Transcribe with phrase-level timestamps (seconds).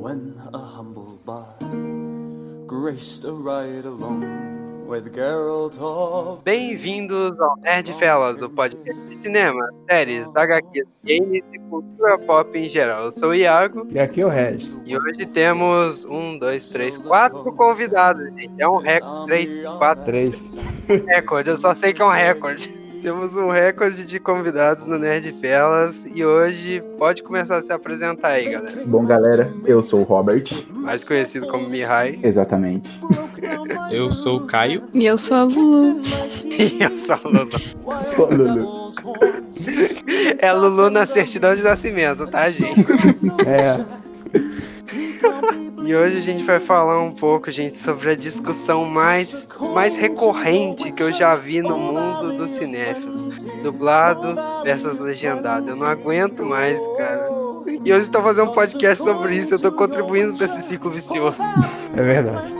[0.00, 8.40] when a humble bard graced a ride along with Geralt of Bem-vindos ao Nerd Fellas,
[8.42, 13.04] o podcast de cinema, séries, HQs, games e cultura pop em geral.
[13.04, 14.80] Eu sou o Iago E aqui é o Regis.
[14.84, 18.50] e hoje temos um, dois, três, quatro convidados, gente.
[18.58, 20.52] É um recorde, três, quatro Três.
[21.06, 22.79] recorde, eu só sei que é um recorde.
[23.02, 28.28] Temos um recorde de convidados no Nerd Fellas e hoje pode começar a se apresentar
[28.28, 28.82] aí, galera.
[28.84, 30.44] Bom, galera, eu sou o Robert.
[30.68, 32.18] Mais conhecido como Mihai.
[32.22, 32.90] Exatamente.
[33.90, 34.84] Eu sou o Caio.
[34.92, 36.00] E eu sou a Lulu.
[36.60, 38.02] E eu sou a Lulu.
[38.02, 38.92] Sou a Lulu.
[40.38, 42.84] É Lulu na certidão de nascimento, tá, gente?
[43.46, 43.82] É,
[45.84, 50.92] E hoje a gente vai falar um pouco, gente, sobre a discussão mais, mais recorrente
[50.92, 53.24] que eu já vi no mundo dos cinéfilos.
[53.62, 55.70] Dublado versus legendado.
[55.70, 57.28] Eu não aguento mais, cara.
[57.84, 61.38] E hoje estou fazendo um podcast sobre isso, eu tô contribuindo para esse ciclo vicioso.
[61.96, 62.54] é verdade.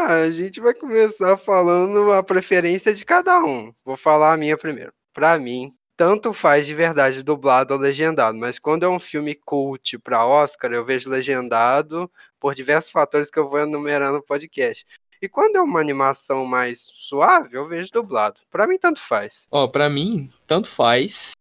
[0.00, 3.72] Ah, a gente vai começar falando a preferência de cada um.
[3.84, 4.92] Vou falar a minha primeiro.
[5.12, 9.98] Pra mim, tanto faz de verdade dublado ou legendado, mas quando é um filme cult
[9.98, 14.86] pra Oscar, eu vejo legendado por diversos fatores que eu vou enumerar no podcast.
[15.20, 18.38] E quando é uma animação mais suave, eu vejo dublado.
[18.48, 19.42] Pra mim, tanto faz.
[19.50, 21.32] Ó, pra mim, tanto faz,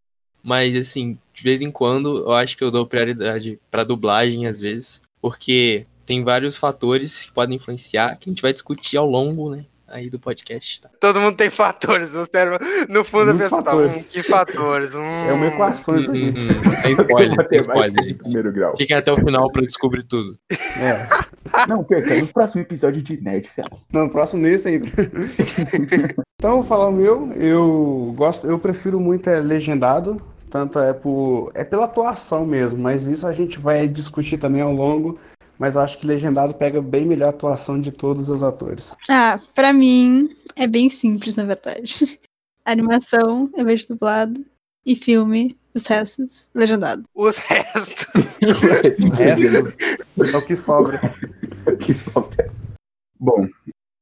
[0.41, 4.59] mas assim, de vez em quando eu acho que eu dou prioridade pra dublagem às
[4.59, 9.55] vezes, porque tem vários fatores que podem influenciar, que a gente vai discutir ao longo,
[9.55, 10.89] né, aí do podcast, tá?
[10.99, 13.97] Todo mundo tem fatores, o cérebro, no fundo, Muitos penso, tá, fatores.
[14.07, 14.93] hum, que fatores?
[14.93, 16.33] Hum, É uma equação isso aqui.
[16.81, 18.75] Sem spoiler, sem spoiler, primeiro grau.
[18.77, 20.37] Fiquem até o final pra descobrir tudo.
[20.49, 21.07] É.
[21.67, 23.87] Não, perca, no próximo episódio de Nerd Fellas.
[23.91, 24.87] No próximo nesse ainda.
[26.39, 27.31] então, vou falar o meu.
[27.33, 30.21] Eu gosto, eu prefiro muito é legendado.
[30.49, 31.51] Tanto é por.
[31.53, 35.19] É pela atuação mesmo, mas isso a gente vai discutir também ao longo.
[35.57, 38.95] Mas eu acho que legendado pega bem melhor a atuação de todos os atores.
[39.09, 42.19] Ah, pra mim é bem simples, na verdade.
[42.63, 44.43] Animação, eu vejo dublado.
[44.85, 47.03] E filme, os restos, legendado.
[47.13, 48.07] Os restos.
[50.17, 50.99] O resto é o que sobra.
[51.83, 52.49] que sobra.
[53.19, 53.47] Bom,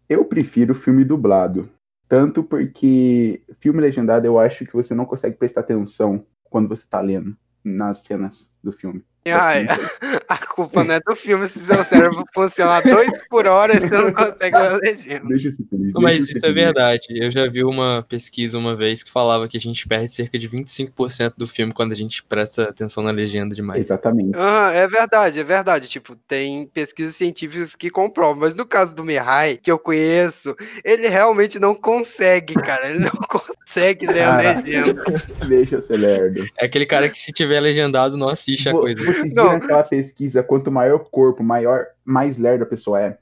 [0.07, 1.69] eu prefiro filme dublado.
[2.07, 7.01] Tanto porque filme legendado eu acho que você não consegue prestar atenção quando você tá
[7.01, 9.03] lendo nas cenas do filme.
[9.27, 9.65] Ai,
[10.29, 13.97] a culpa não é do filme se seu cérebro funcionar dois por hora e você
[13.97, 15.25] não consegue ler a legenda.
[15.27, 15.93] Deixa eu ser feliz.
[15.93, 17.07] Não, mas isso é verdade.
[17.09, 20.47] Eu já vi uma pesquisa uma vez que falava que a gente perde cerca de
[20.47, 23.85] 25% do filme quando a gente presta atenção na legenda demais.
[23.85, 24.35] Exatamente.
[24.35, 25.89] Aham, é verdade, é verdade.
[25.89, 28.41] Tipo, tem pesquisas científicas que comprovam.
[28.41, 32.89] Mas no caso do Mihai, que eu conheço, ele realmente não consegue, cara.
[32.89, 35.03] Ele não consegue ler a legenda.
[35.47, 36.45] Deixa eu ser lerdo.
[36.59, 39.14] É aquele cara que se tiver legendado não assiste a coisa.
[39.15, 39.43] Vocês Não.
[39.43, 43.17] viram aquela pesquisa, quanto maior o corpo, maior, mais lerdo a pessoa é?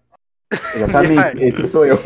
[0.76, 2.00] Exatamente, esse sou eu.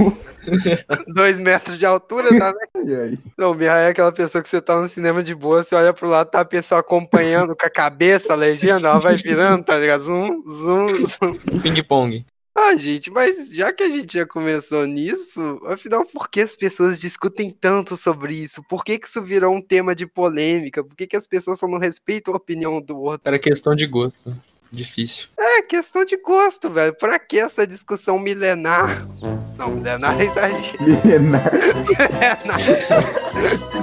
[1.13, 3.17] Dois metros de altura, tá, né?
[3.37, 5.93] Não, o Mihai é aquela pessoa que você tá no cinema de boa, você olha
[5.93, 9.77] pro lado, tá a pessoa acompanhando com a cabeça a legenda, ela vai virando, tá
[9.77, 10.03] ligado?
[10.03, 11.59] Zum, zum, zum.
[11.61, 12.25] Ping-pong.
[12.59, 16.99] Ah, gente, mas já que a gente já começou nisso, afinal, por que as pessoas
[16.99, 18.63] discutem tanto sobre isso?
[18.63, 20.83] Por que, que isso virou um tema de polêmica?
[20.83, 23.21] Por que, que as pessoas só não respeitam a opinião do outro?
[23.29, 24.35] Era questão de gosto.
[24.71, 25.29] Difícil.
[25.39, 26.93] É questão de gosto, velho.
[26.95, 29.07] Pra que essa discussão milenar?
[29.55, 30.83] Não, milenar é exagero.
[30.83, 31.51] Milenar.
[31.87, 32.59] Milenar,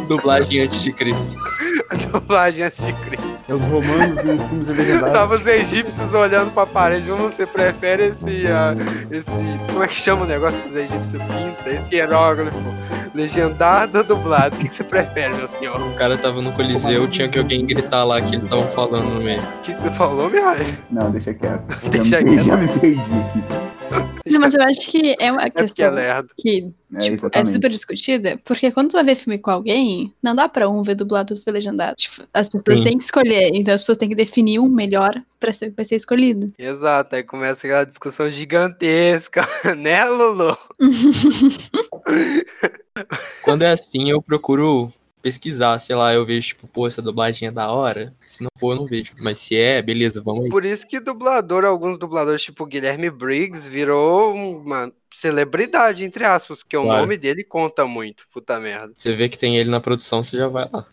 [0.09, 1.39] Dublagem antes de Cristo.
[2.13, 3.35] dublagem antes de Cristo.
[3.49, 5.13] É os romanos vendo filmes legendados.
[5.13, 7.13] Tava os egípcios olhando pra parede.
[7.13, 8.75] Um, você prefere esse, ah,
[9.11, 9.31] esse.
[9.71, 11.73] Como é que chama o negócio que os egípcios pintam?
[11.73, 12.57] Esse hierógrafo.
[13.15, 14.57] Legendado ou dublado?
[14.57, 15.81] O que, que você prefere, meu senhor?
[15.81, 19.21] O cara tava no Coliseu, tinha que alguém gritar lá que eles estavam falando no
[19.21, 19.41] meio.
[19.41, 20.77] O que, que você falou, Mihai?
[20.91, 21.63] Não, deixa quieto.
[21.91, 22.43] Deixa já, quieto.
[22.43, 23.45] já me perdi aqui.
[24.27, 26.31] Não, mas eu acho que é uma É é questão lerdo.
[26.37, 27.53] que É, tipo, é exatamente.
[27.53, 30.95] super discutida, porque quando tu vai ver filme com alguém, não dá pra um ver
[30.95, 31.95] dublado e outro ver legendado.
[31.97, 32.85] Tipo, as pessoas Sim.
[32.85, 35.77] têm que escolher, então as pessoas têm que definir um melhor pra ser o que
[35.77, 36.53] vai ser escolhido.
[36.59, 39.47] Exato, aí começa aquela discussão gigantesca,
[39.77, 40.57] né, Lulu?
[43.43, 44.91] Quando é assim, eu procuro
[45.25, 48.15] pesquisar, sei lá, eu vejo, tipo, pô, essa dublagem é da hora.
[48.27, 49.15] Se não for, eu não vejo.
[49.19, 50.51] Mas se é, beleza, vamos aí.
[50.51, 56.77] Por isso que dublador, alguns dubladores, tipo Guilherme Briggs, virou uma celebridade, entre aspas, porque
[56.77, 57.01] o Claro.
[57.01, 58.93] nome dele conta muito, puta merda.
[58.95, 60.87] Você vê que tem ele na produção, você já vai lá.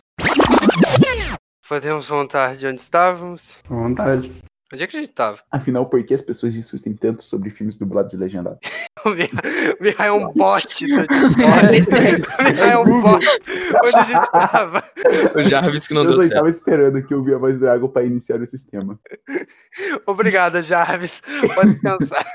[1.68, 3.50] Podemos voltar de onde estávamos?
[3.68, 4.30] Vontade.
[4.72, 5.38] Onde é que a gente tava?
[5.52, 8.60] Afinal, por que as pessoas discutem tanto sobre filmes dublados e legendados?
[9.04, 11.06] O Mihai é um bot do Discord.
[11.12, 13.26] O Mihai é um bot.
[13.84, 14.84] Onde a gente tava?
[15.34, 16.32] O Jarvis que não eu deu certo.
[16.32, 18.98] estava esperando que eu ouvia a voz do Iago para iniciar o sistema.
[20.06, 21.20] Obrigado, Jarvis.
[21.54, 22.26] Pode descansar.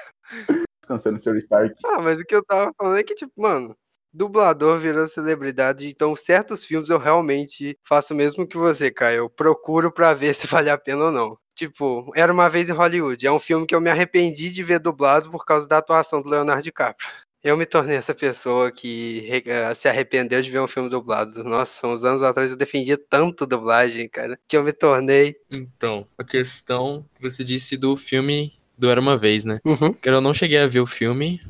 [0.81, 1.37] Descansando, Sr.
[1.37, 1.75] Stark.
[1.85, 3.75] Ah, mas o que eu tava falando é que, tipo, mano,
[4.13, 9.17] dublador virou celebridade, então certos filmes eu realmente faço o mesmo que você, Caio.
[9.17, 11.37] Eu procuro pra ver se vale a pena ou não.
[11.57, 13.25] Tipo, Era Uma Vez em Hollywood.
[13.25, 16.29] É um filme que eu me arrependi de ver dublado por causa da atuação do
[16.29, 17.09] Leonardo DiCaprio.
[17.43, 21.43] Eu me tornei essa pessoa que eh, se arrependeu de ver um filme dublado.
[21.43, 25.35] Nossa, uns anos atrás eu defendia tanto dublagem, cara, que eu me tornei.
[25.49, 29.59] Então, a questão que você disse do filme do Era Uma Vez, né?
[29.65, 29.95] Uhum.
[30.03, 31.41] Eu não cheguei a ver o filme,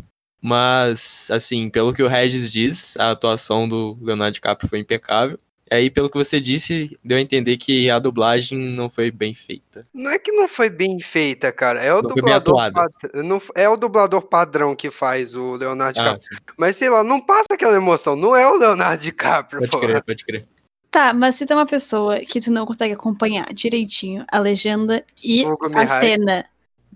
[0.41, 5.37] mas, assim, pelo que o Regis diz, a atuação do Leonardo DiCaprio foi impecável.
[5.69, 9.33] E aí, pelo que você disse, deu a entender que a dublagem não foi bem
[9.33, 9.85] feita.
[9.93, 11.83] Não é que não foi bem feita, cara.
[11.83, 15.55] É o Não foi bem dublador pad- não, é o dublador padrão que faz o
[15.55, 16.21] Leonardo Ah, DiCaprio.
[16.21, 18.15] sim, Mas sei lá, não passa aquela emoção.
[18.15, 20.47] Não é o Leonardo DiCaprio, pode crer, pode crer.
[20.89, 25.43] Tá, mas se tem uma pessoa que tu não consegue acompanhar direitinho a legenda e
[25.75, 26.45] a cena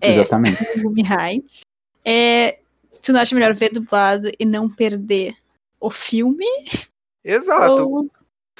[0.00, 0.64] é Exatamente.
[0.76, 1.42] Mihai,
[2.02, 2.58] é,
[3.02, 5.34] tu não acha melhor ver dublado e não perder
[5.78, 6.46] o filme?
[7.22, 7.82] Exato.
[7.82, 8.10] Ou,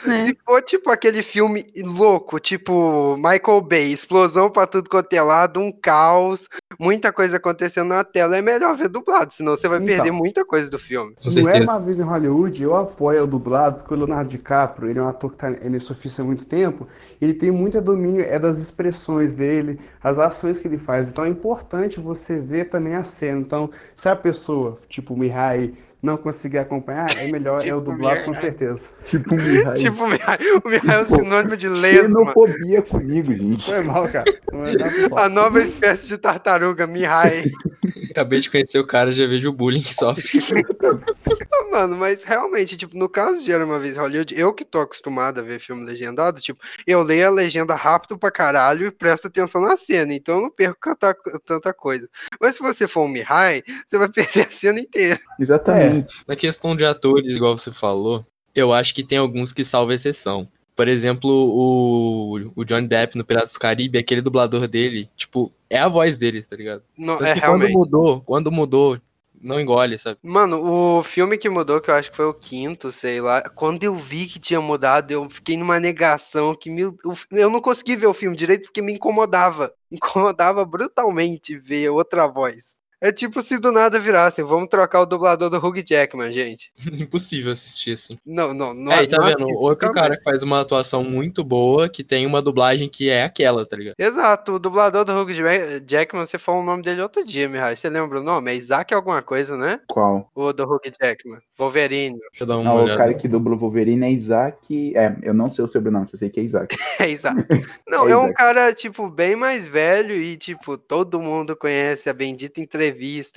[0.07, 0.27] né?
[0.27, 5.61] Se for tipo aquele filme louco, tipo Michael Bay, explosão pra tudo quanto é lado,
[5.61, 9.87] um caos, muita coisa acontecendo na tela, é melhor ver dublado, senão você vai Então.
[9.95, 11.15] perder muita coisa do filme.
[11.23, 11.73] Com Não era certeza.
[11.73, 15.09] uma vez em Hollywood, eu apoio o dublado, porque o Leonardo DiCaprio, ele é um
[15.09, 16.87] ator que está nesse ofício há muito tempo,
[17.21, 21.09] ele tem muito domínio é das expressões dele, as ações que ele faz.
[21.09, 23.41] Então é importante você ver também a cena.
[23.41, 27.81] Então, se a pessoa, tipo o Mihai, não conseguir acompanhar, é melhor é Tipo o
[27.81, 28.89] dublado com certeza.
[29.07, 29.75] tipo um Mihai.
[29.75, 32.03] Tipo, o Mihai, o Mihai é um sinônimo de lesma.
[32.03, 33.65] Xenofobia comigo, gente.
[33.65, 34.25] Foi mal, cara.
[34.29, 35.23] É.
[35.23, 37.45] A nova espécie de tartaruga, Mihai.
[38.11, 40.41] Acabei de conhecer o cara, já vejo o bullying que sofre.
[40.83, 44.81] Ah, Mano, mas realmente, tipo, no caso de Era Uma Vez Hollywood, eu que tô
[44.81, 49.29] acostumado a ver filme legendado, tipo, eu leio a legenda rápido pra caralho e presto
[49.29, 51.17] atenção na cena, então eu não perco tanta,
[51.47, 52.09] tanta coisa.
[52.39, 55.19] Mas se você for um Mihai, você vai perder a cena inteira.
[55.41, 55.92] Exatamente.
[56.27, 58.25] Na questão de atores, igual você falou,
[58.55, 60.49] eu acho que tem alguns que salvam exceção.
[60.75, 65.79] Por exemplo, o, o Johnny Depp no Piratas do Caribe, aquele dublador dele, tipo, é
[65.79, 66.83] a voz dele, tá ligado?
[66.97, 67.73] Não, Tanto é que quando realmente.
[67.75, 68.99] mudou, quando mudou,
[69.43, 70.19] não engole, sabe?
[70.23, 73.83] Mano, o filme que mudou, que eu acho que foi o quinto, sei lá, quando
[73.83, 76.83] eu vi que tinha mudado, eu fiquei numa negação que me,
[77.31, 79.75] eu não consegui ver o filme direito porque me incomodava.
[79.91, 82.77] Me incomodava brutalmente ver outra voz.
[83.03, 86.71] É tipo se do nada virassem, vamos trocar o dublador do Hugh Jackman, gente.
[87.03, 88.17] Impossível assistir assim.
[88.25, 88.93] Não, não, não.
[88.93, 89.43] é, e tá não vendo?
[89.45, 89.95] assisto, Outro aí.
[89.95, 93.77] cara que faz uma atuação muito boa, que tem uma dublagem que é aquela, tá
[93.77, 93.95] ligado?
[93.99, 97.75] Exato, o dublador do Hugh Ja- Jackman, você falou o nome dele outro dia, Mihai.
[97.75, 98.53] Você lembra o nome?
[98.53, 99.81] É Isaac alguma coisa, né?
[99.89, 100.31] Qual?
[100.33, 101.41] O do Hugh Jackman.
[101.59, 102.19] Wolverine.
[102.31, 102.99] Deixa eu dar uma Não, o olhada.
[102.99, 104.97] cara que dubla o Wolverine é Isaac.
[104.97, 106.77] É, eu não sei o sobrenome, só sei que é Isaac.
[107.03, 107.37] É Isaac.
[107.89, 108.35] Não, É é um Isaac.
[108.37, 112.92] cara, tipo, bem mais velho e, tipo, todo mundo conhece a bendita entrevista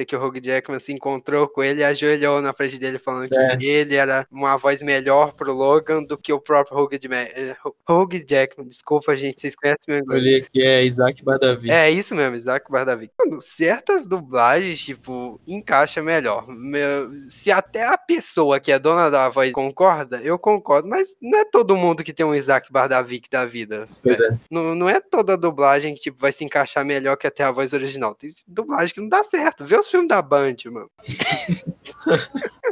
[0.05, 3.57] que o Hugh Jackman se encontrou com ele e ajoelhou na frente dele falando É.
[3.57, 7.55] que ele era uma voz melhor pro Logan do que o próprio Hugh, eh,
[7.89, 8.67] Hugh Jackman.
[8.67, 10.21] Desculpa, gente, vocês conhecem meu Eu inglês.
[10.21, 11.71] olhei aqui, é Isaac Badavi.
[11.71, 13.09] É isso mesmo, Isaac Bardavi.
[13.19, 16.47] Mano, certas dublagens, tipo, encaixa melhor.
[16.47, 20.87] Meu- se até a pessoa que é dona da voz concorda, eu concordo.
[20.87, 23.87] Mas não é todo mundo que tem um Isaac Bardavik da vida.
[24.03, 24.33] Pois velho.
[24.33, 24.37] é.
[24.51, 27.73] Não, não é toda dublagem que tipo, vai se encaixar melhor que até a voz
[27.73, 28.15] original.
[28.15, 29.44] Tem dublagem que não dá certo.
[29.59, 30.89] Vê os filmes da Band, mano.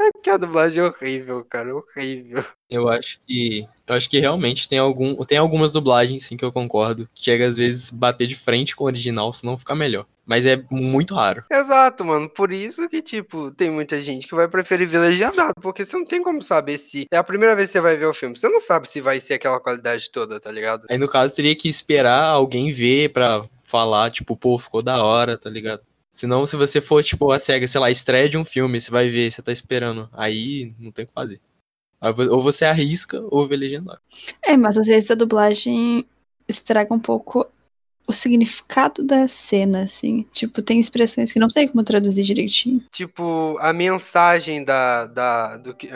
[0.00, 1.74] é porque a dublagem é horrível, cara.
[1.74, 2.44] Horrível.
[2.70, 3.66] Eu acho que.
[3.86, 7.08] Eu acho que realmente tem, algum, tem algumas dublagens, sim, que eu concordo.
[7.12, 10.06] Que chega às vezes bater de frente com o original, senão fica melhor.
[10.24, 11.44] Mas é muito raro.
[11.50, 12.28] Exato, mano.
[12.28, 15.54] Por isso que, tipo, tem muita gente que vai preferir ver legendado.
[15.60, 17.06] Porque você não tem como saber se.
[17.10, 18.38] É a primeira vez que você vai ver o filme.
[18.38, 20.86] Você não sabe se vai ser aquela qualidade toda, tá ligado?
[20.88, 25.38] Aí no caso teria que esperar alguém ver pra falar, tipo, pô, ficou da hora,
[25.38, 25.82] tá ligado?
[26.10, 29.08] Senão, se você for, tipo, a SEGA, sei lá, estreia de um filme, você vai
[29.08, 30.08] ver, você tá esperando.
[30.12, 31.40] Aí não tem o que fazer.
[32.30, 34.00] Ou você arrisca ou vê legendado.
[34.42, 36.04] É, mas às vezes a dublagem
[36.48, 37.46] estraga um pouco
[38.08, 40.26] o significado da cena, assim.
[40.32, 42.82] Tipo, tem expressões que não sei como traduzir direitinho.
[42.90, 45.06] Tipo, a mensagem da.
[45.06, 45.88] da do que.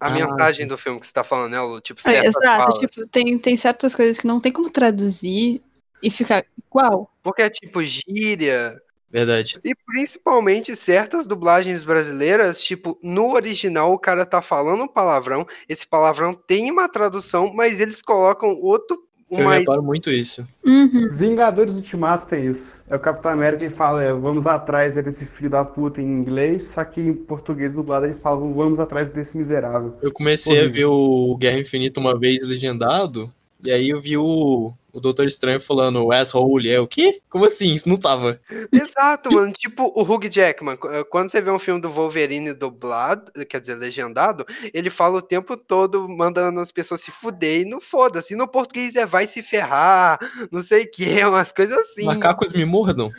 [0.00, 1.80] A Ah, mensagem do filme que você tá falando, né, Lu?
[1.80, 2.78] Tipo, É, exato, falas.
[2.80, 5.62] tipo, tem, tem certas coisas que não tem como traduzir
[6.04, 7.10] e ficar igual.
[7.22, 8.76] Porque é tipo gíria.
[9.10, 9.60] Verdade.
[9.64, 15.86] E principalmente certas dublagens brasileiras, tipo, no original o cara tá falando um palavrão, esse
[15.86, 18.98] palavrão tem uma tradução, mas eles colocam outro,
[19.30, 20.44] Eu uma reparo muito isso.
[20.66, 21.10] Uhum.
[21.12, 22.82] Vingadores Ultimato tem isso.
[22.90, 26.64] É o Capitão América que fala, é, vamos atrás desse filho da puta em inglês,
[26.64, 29.96] só que em português dublado ele fala, vamos atrás desse miserável.
[30.02, 30.74] Eu comecei a Horrível.
[30.74, 33.32] ver o Guerra Infinita uma vez legendado,
[33.64, 36.70] e aí eu vi o, o Doutor Estranho falando asshole.
[36.70, 37.20] É o quê?
[37.28, 37.74] Como assim?
[37.74, 38.38] Isso não tava.
[38.72, 39.52] Exato, mano.
[39.52, 40.76] Tipo o Hugh Jackman.
[40.76, 45.22] qu- Quando você vê um filme do Wolverine dublado, quer dizer, legendado, ele fala o
[45.22, 48.34] tempo todo mandando as pessoas se fuder e não foda-se.
[48.36, 50.18] No português é vai se ferrar,
[50.50, 52.04] não sei o que, umas coisas assim.
[52.06, 53.10] Macacos me mordam.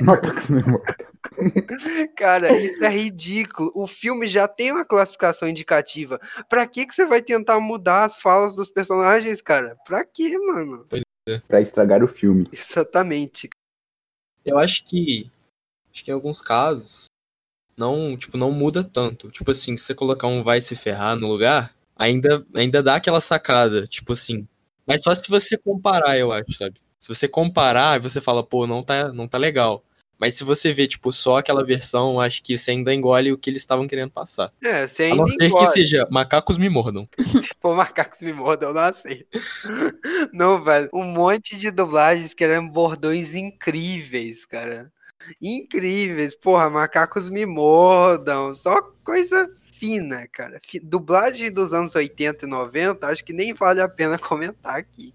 [0.00, 0.94] Macacos me mordam.
[2.16, 3.70] Cara, isso é ridículo.
[3.74, 6.20] O filme já tem uma classificação indicativa.
[6.48, 9.76] Pra que que você vai tentar mudar as falas dos personagens, cara?
[9.86, 10.86] Pra quê, mano?
[11.48, 12.46] Pra estragar o filme.
[12.52, 13.48] Exatamente.
[14.44, 15.30] Eu acho que.
[15.92, 17.06] Acho que em alguns casos.
[17.76, 19.30] Não, tipo, não muda tanto.
[19.30, 23.20] Tipo assim, se você colocar um vai se ferrar no lugar, ainda, ainda dá aquela
[23.20, 23.86] sacada.
[23.86, 24.46] Tipo assim.
[24.86, 26.74] Mas só se você comparar, eu acho, sabe?
[27.00, 29.82] Se você comparar, você fala, pô, não tá, não tá legal.
[30.24, 33.50] Mas se você vê, tipo, só aquela versão, acho que você ainda engole o que
[33.50, 34.50] eles estavam querendo passar.
[34.64, 35.66] É, você A ainda não ser engole.
[35.66, 37.06] que seja macacos me mordam.
[37.60, 39.38] Pô, macacos me mordam, eu não aceito.
[40.32, 40.88] Não, velho.
[40.94, 44.90] Um monte de dublagens que eram bordões incríveis, cara.
[45.42, 46.34] Incríveis.
[46.34, 48.54] Porra, macacos me mordam.
[48.54, 50.58] Só coisa fina, cara.
[50.84, 55.12] Dublagem dos anos 80 e 90, acho que nem vale a pena comentar aqui.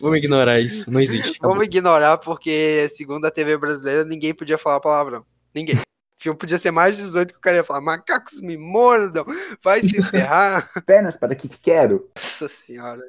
[0.00, 0.92] Vamos ignorar isso.
[0.92, 1.38] Não existe.
[1.40, 5.24] Vamos ignorar, porque segundo a TV brasileira, ninguém podia falar palavrão.
[5.54, 5.76] Ninguém.
[5.76, 9.24] O filme podia ser mais 18 que o cara ia falar, macacos me mordam,
[9.62, 10.70] vai se ferrar.
[10.86, 12.08] Pernas para que quero.
[12.16, 13.02] Nossa senhora.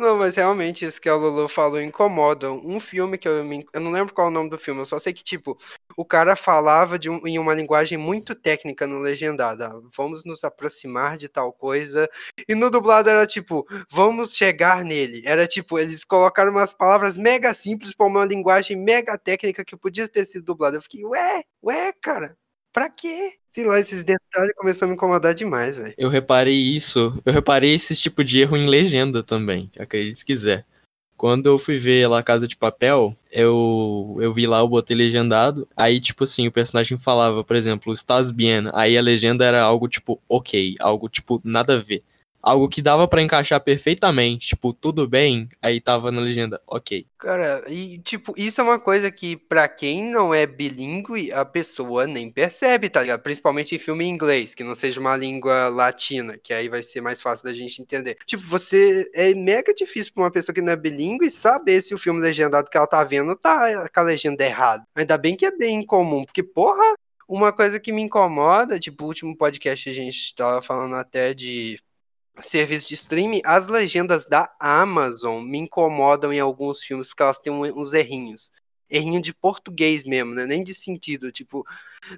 [0.00, 2.50] Não, mas realmente isso que a Lulu falou incomoda.
[2.50, 3.66] Um filme que eu me...
[3.70, 5.58] Eu não lembro qual é o nome do filme, eu só sei que, tipo,
[5.94, 9.90] o cara falava de um- em uma linguagem muito técnica no legendado.
[9.94, 12.08] Vamos nos aproximar de tal coisa.
[12.48, 15.22] E no dublado era tipo, vamos chegar nele.
[15.26, 20.08] Era tipo, eles colocaram umas palavras mega simples pra uma linguagem mega técnica que podia
[20.08, 20.78] ter sido dublada.
[20.78, 22.38] Eu fiquei, ué, ué, cara,
[22.72, 23.34] pra quê?
[23.48, 25.94] Sei lá, esses detalhes começaram a me incomodar demais, velho.
[25.98, 27.20] Eu reparei isso.
[27.24, 30.64] Eu reparei esse tipo de erro em legenda também, acredite se quiser.
[31.16, 35.68] Quando eu fui ver lá Casa de Papel, eu, eu vi lá, eu botei legendado.
[35.76, 38.68] Aí, tipo assim, o personagem falava, por exemplo, estás bien.
[38.72, 40.76] Aí a legenda era algo tipo, ok.
[40.80, 42.02] Algo tipo, nada a ver.
[42.42, 44.48] Algo que dava pra encaixar perfeitamente.
[44.48, 45.48] Tipo, tudo bem.
[45.60, 47.06] Aí tava na legenda, ok.
[47.18, 52.06] Cara, e tipo, isso é uma coisa que pra quem não é bilíngue, a pessoa
[52.06, 53.20] nem percebe, tá ligado?
[53.20, 57.00] Principalmente em filme em inglês, que não seja uma língua latina, que aí vai ser
[57.00, 58.16] mais fácil da gente entender.
[58.24, 61.98] Tipo, você é mega difícil pra uma pessoa que não é bilíngue saber se o
[61.98, 64.82] filme legendado que ela tá vendo tá com a legenda errada.
[64.94, 66.94] Ainda bem que é bem comum, porque porra,
[67.28, 71.78] uma coisa que me incomoda, tipo, o último podcast a gente tava falando até de
[72.42, 77.52] serviço de streaming, as legendas da Amazon me incomodam em alguns filmes porque elas têm
[77.52, 78.50] uns errinhos.
[78.88, 80.46] Errinho de português mesmo, né?
[80.46, 81.30] Nem de sentido.
[81.30, 81.64] Tipo,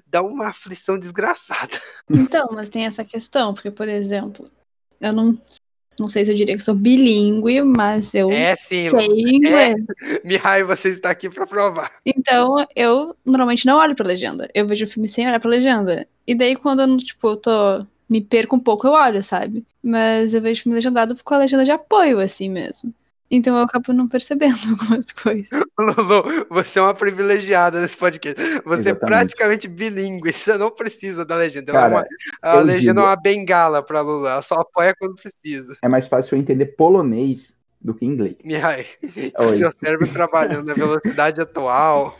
[0.07, 1.79] dá uma aflição desgraçada.
[2.09, 4.45] Então, mas tem essa questão, porque, por exemplo,
[4.99, 5.37] eu não,
[5.99, 9.75] não sei se eu diria que sou bilíngue, mas eu É sim, sei inglês.
[10.23, 11.91] Mihai, você está aqui pra provar.
[12.05, 14.49] Então, eu normalmente não olho pra legenda.
[14.53, 16.07] Eu vejo o filme sem olhar pra legenda.
[16.25, 17.85] E daí, quando eu, tipo, eu tô.
[18.13, 19.65] Me perco um pouco, eu olho, sabe?
[19.83, 22.93] Mas eu vejo filme legendado com a legenda de apoio, assim mesmo.
[23.31, 25.47] Então eu acabo não percebendo algumas coisas.
[25.79, 28.39] Lulu, você é uma privilegiada nesse podcast.
[28.39, 28.99] Você é Exatamente.
[28.99, 30.29] praticamente bilíngue.
[30.37, 31.71] Você não precisa da legenda.
[31.71, 32.05] É Cara, uma-
[32.43, 34.27] a legenda digo- é uma bengala pra Lulu.
[34.27, 35.75] Ela só apoia quando precisa.
[35.81, 38.35] É mais fácil eu entender polonês do que inglês.
[38.43, 38.85] Mihai,
[39.39, 39.57] Oi.
[39.57, 42.15] seu cérebro trabalhando na velocidade atual.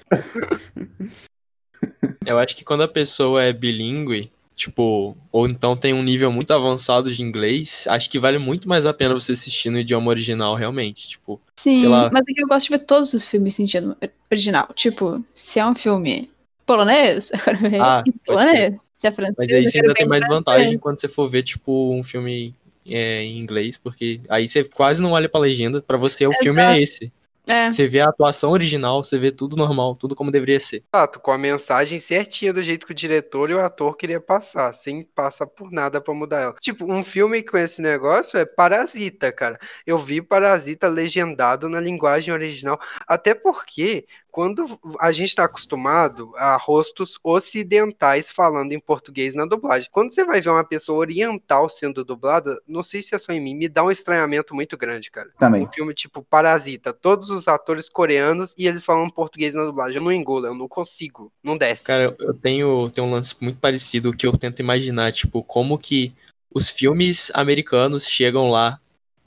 [2.25, 6.51] Eu acho que quando a pessoa é bilíngue, tipo, ou então tem um nível muito
[6.53, 10.55] avançado de inglês, acho que vale muito mais a pena você assistir no idioma original,
[10.55, 11.09] realmente.
[11.09, 12.09] Tipo, Sim, lá.
[12.13, 13.97] mas é que eu gosto de ver todos os filmes em sentido
[14.31, 14.69] original.
[14.75, 16.29] Tipo, se é um filme
[16.65, 18.75] polonês, eu quero ver Ah, polonês.
[18.97, 20.37] Se é francês, Mas aí eu você ainda tem em mais francês.
[20.37, 22.55] vantagem quando você for ver, tipo, um filme
[22.85, 26.61] é, em inglês, porque aí você quase não olha pra legenda, pra você o filme
[26.61, 27.11] é esse.
[27.47, 30.83] É, Você vê a atuação original, você vê tudo normal, tudo como deveria ser.
[30.95, 34.71] Exato, com a mensagem certinha do jeito que o diretor e o ator queria passar,
[34.73, 36.53] sem passar por nada pra mudar ela.
[36.61, 39.59] Tipo, um filme com esse negócio é Parasita, cara.
[39.87, 46.57] Eu vi Parasita legendado na linguagem original, até porque quando a gente tá acostumado a
[46.57, 49.87] rostos ocidentais falando em português na dublagem.
[49.91, 53.39] Quando você vai ver uma pessoa oriental sendo dublada, não sei se é só em
[53.39, 55.29] mim, me dá um estranhamento muito grande, cara.
[55.37, 55.61] Também.
[55.61, 59.97] Um filme tipo Parasita, todos os atores coreanos e eles falam português na dublagem.
[59.97, 61.85] Eu não engulo, eu não consigo, não desce.
[61.85, 66.11] Cara, eu tenho, tenho um lance muito parecido que eu tento imaginar, tipo, como que
[66.51, 68.79] os filmes americanos chegam lá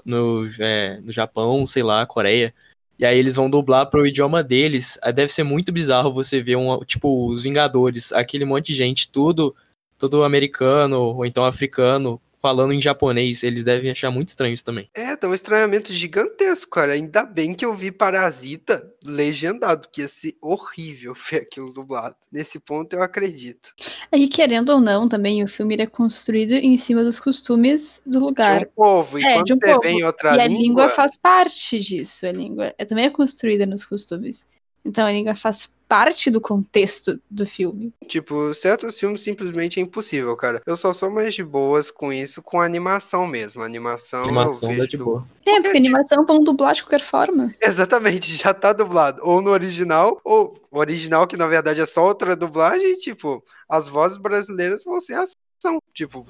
[0.05, 2.53] no, é, no Japão, sei lá, Coreia.
[2.99, 4.99] E aí eles vão dublar pro idioma deles.
[5.03, 9.11] Aí deve ser muito bizarro você ver um, tipo, os Vingadores, aquele monte de gente,
[9.11, 9.55] tudo,
[9.99, 13.43] tudo americano ou então africano, falando em japonês.
[13.43, 14.89] Eles devem achar muito estranho isso também.
[14.95, 16.93] É, tá um estranhamento gigantesco, cara.
[16.93, 22.17] Ainda bem que eu vi Parasita legendado, que ia ser horrível ver aquilo dublado.
[22.31, 23.75] Nesse ponto eu acredito.
[24.11, 28.19] Aí, querendo ou não, também o filme é construído em cima dos costumes do De
[28.19, 28.63] lugar.
[28.63, 29.81] um povo, e É, quando de um você povo.
[29.83, 32.27] vem em outra E a língua, língua faz parte disso.
[32.27, 34.47] A língua é, também é construída nos costumes.
[34.85, 37.93] Então a língua faz parte do contexto do filme.
[38.07, 40.63] tipo, certos filmes simplesmente é impossível, cara.
[40.67, 43.63] Eu só sou mais de boas com isso, com animação mesmo.
[43.63, 44.89] Animação, eu animação dá vejo...
[44.89, 45.27] de boa.
[45.47, 47.55] É, porque animação vão dublar de qualquer forma.
[47.61, 49.21] Exatamente, já tá dublado.
[49.23, 53.89] Ou no original, ou o original, que na verdade é só outra dublagem, tipo, as
[53.89, 55.81] vozes brasileiras vão ser ação.
[55.95, 56.27] Tipo,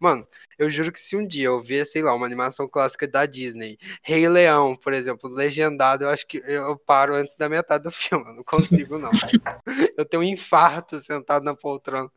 [0.00, 0.26] mano,
[0.60, 3.78] eu juro que se um dia eu ver, sei lá, uma animação clássica da Disney,
[4.02, 8.26] Rei Leão, por exemplo, legendado, eu acho que eu paro antes da metade do filme.
[8.28, 9.10] Eu não consigo, não.
[9.96, 12.10] eu tenho um infarto sentado na poltrona.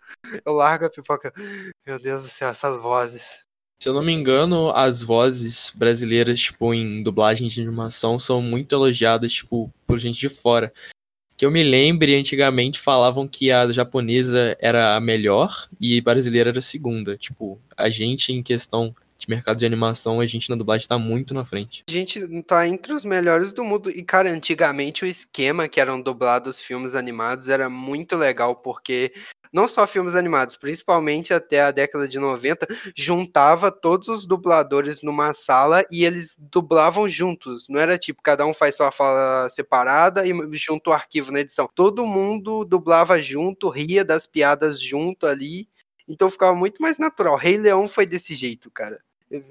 [0.46, 1.34] Eu largo a pipoca.
[1.88, 3.40] Meu Deus do céu, essas vozes.
[3.82, 8.76] Se eu não me engano, as vozes brasileiras, tipo, em dublagem de animação, são muito
[8.76, 10.72] elogiadas, tipo, por gente de fora.
[11.36, 16.60] Que eu me lembre, antigamente falavam que a japonesa era a melhor e brasileira era
[16.60, 17.18] a segunda.
[17.18, 21.34] Tipo, a gente, em questão de mercado de animação, a gente na dublagem tá muito
[21.34, 21.84] na frente.
[21.88, 23.90] A gente tá entre os melhores do mundo.
[23.90, 29.14] E, cara, antigamente o esquema que eram dublados filmes animados era muito legal, porque
[29.54, 35.34] não só filmes animados, principalmente até a década de 90, juntava todos os dubladores numa
[35.34, 37.68] sala e eles dublavam juntos.
[37.70, 41.70] Não era tipo, cada um faz sua fala separada e junta o arquivo na edição.
[41.74, 45.70] Todo mundo dublava junto, ria das piadas junto ali.
[46.08, 47.36] Então ficava muito mais natural.
[47.36, 49.00] Rei Leão foi desse jeito, cara.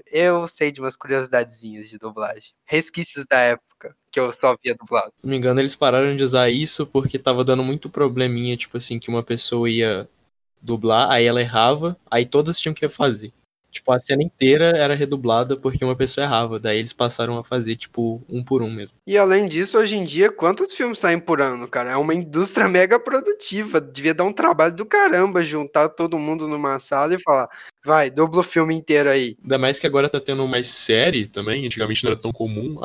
[0.06, 2.52] Eu sei de umas curiosidadezinhas de dublagem.
[2.64, 5.12] Resquícios da época, que eu só via dublado.
[5.22, 8.98] Não me engano, eles pararam de usar isso porque tava dando muito probleminha, tipo assim,
[8.98, 10.08] que uma pessoa ia
[10.60, 13.32] dublar, aí ela errava, aí todas tinham que refazer.
[13.72, 16.60] Tipo, a cena inteira era redublada porque uma pessoa errava.
[16.60, 18.98] Daí eles passaram a fazer, tipo, um por um mesmo.
[19.06, 21.92] E além disso, hoje em dia, quantos filmes saem por ano, cara?
[21.92, 23.80] É uma indústria mega produtiva.
[23.80, 27.48] Devia dar um trabalho do caramba juntar todo mundo numa sala e falar:
[27.84, 29.36] vai, dubla o filme inteiro aí.
[29.42, 32.78] Ainda mais que agora tá tendo mais série também, antigamente não era tão comum.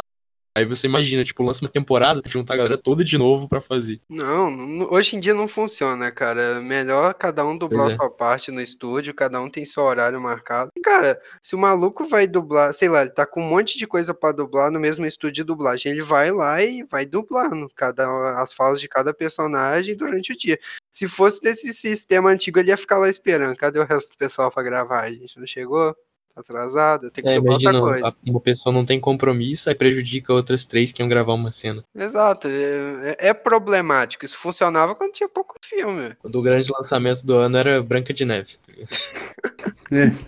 [0.58, 3.48] Aí você imagina, tipo, lança uma temporada, tem que juntar a galera toda de novo
[3.48, 4.02] pra fazer.
[4.10, 6.42] Não, hoje em dia não funciona, cara.
[6.42, 7.96] É Melhor cada um dublar Pois é.
[7.96, 10.72] sua parte no estúdio, cada um tem seu horário marcado.
[10.76, 13.86] E, cara, se o maluco vai dublar, sei lá, ele tá com um monte de
[13.86, 18.42] coisa pra dublar no mesmo estúdio de dublagem, ele vai lá e vai dublando cada,
[18.42, 20.58] as falas de cada personagem durante o dia.
[20.92, 23.56] Se fosse desse sistema antigo, ele ia ficar lá esperando.
[23.56, 25.04] Cadê o resto do pessoal pra gravar?
[25.04, 25.96] A gente não chegou?
[26.38, 27.10] Atrasado?
[27.10, 28.08] Tem que É, dublar outra coisa.
[28.10, 31.84] a- uma pessoa não tem compromisso, aí prejudica outras três que iam gravar uma cena.
[31.96, 34.24] Exato, é, é- é problemático.
[34.24, 36.16] Isso funcionava quando tinha pouco filme.
[36.24, 38.54] O grande lançamento do ano era Branca de Neve.
[38.58, 40.28] tá ligado?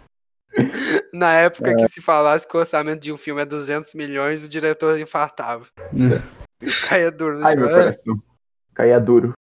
[1.14, 4.50] Na época que se falasse que o orçamento de um filme é 200 milhões, o
[4.50, 5.66] diretor infartava.
[6.88, 8.22] Caia duro no Ai, meu coração.
[8.74, 9.34] Caia duro.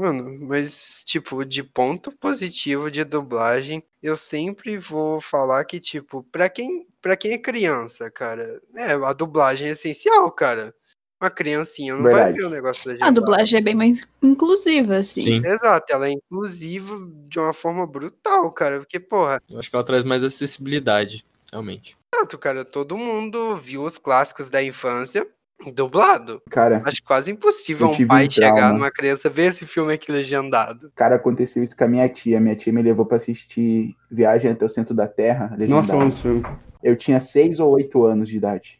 [0.00, 6.48] Mano, mas, tipo, de ponto positivo de dublagem, eu sempre vou falar que, tipo, pra
[6.48, 10.72] quem, pra quem é criança, cara, é, a dublagem é essencial, cara.
[11.20, 12.36] Uma criancinha não vai Verdade.
[12.38, 13.14] ver o negócio A legendado.
[13.20, 15.20] dublagem é bem mais inclusiva, assim.
[15.20, 16.94] Sim, Exato, ela é inclusiva
[17.26, 18.78] de uma forma brutal, cara.
[18.78, 21.96] Porque, porra, eu acho que ela traz mais acessibilidade, realmente.
[22.08, 25.28] tanto, cara, todo mundo viu os clássicos da infância
[25.74, 26.40] dublado.
[26.50, 30.10] Cara, Acho quase impossível Eu um pai um chegar numa criança ver esse filme aqui
[30.12, 30.90] legendado.
[30.94, 32.40] cara, aconteceu isso com a minha tia.
[32.40, 35.56] Minha tia me levou pra assistir Viagem até o Centro da Terra.
[35.66, 36.00] Nossa, eu legendado.
[36.00, 36.42] amo esse filme.
[36.82, 38.78] Eu tinha seis ou oito anos de idade.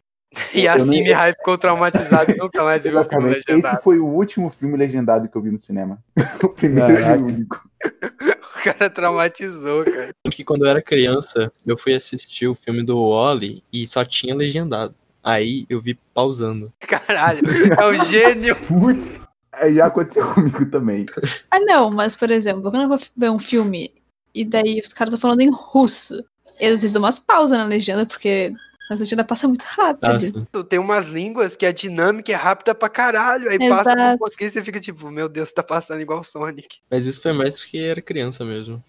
[0.53, 3.39] E Eu assim não- me hype ficou traumatizado e nunca mais viu o filme Exatamente.
[3.39, 3.83] Esse legendado.
[3.83, 5.97] foi o último filme legendado que eu vi no cinema.
[6.43, 7.17] o primeiro Caraca.
[7.19, 7.61] e único.
[8.59, 10.09] O cara traumatizou, cara.
[10.31, 14.35] Que quando eu era criança, eu fui assistir o filme do Wally e só tinha
[14.35, 14.93] legendado.
[15.23, 16.71] Aí eu vi pausando.
[16.81, 17.41] Caralho,
[17.77, 18.55] é um gênio.
[18.67, 19.21] Putz.
[19.53, 21.05] Aí já aconteceu comigo também.
[21.51, 23.91] Ah, não, mas, por exemplo, quando eu vou ver um filme
[24.33, 26.13] e daí os caras estão falando em russo,
[26.59, 28.53] eles dão umas pausas na legenda, porque
[28.89, 30.05] a legenda passa muito rápido.
[30.05, 30.45] Ah, sim.
[30.67, 33.49] Tem umas línguas que a dinâmica é rápida pra caralho.
[33.49, 34.17] Aí passa pro Exato.
[34.17, 36.77] português e você fica tipo, meu Deus, tá passando igual Sonic.
[36.89, 38.83] Mas isso foi mais porque era criança mesmo.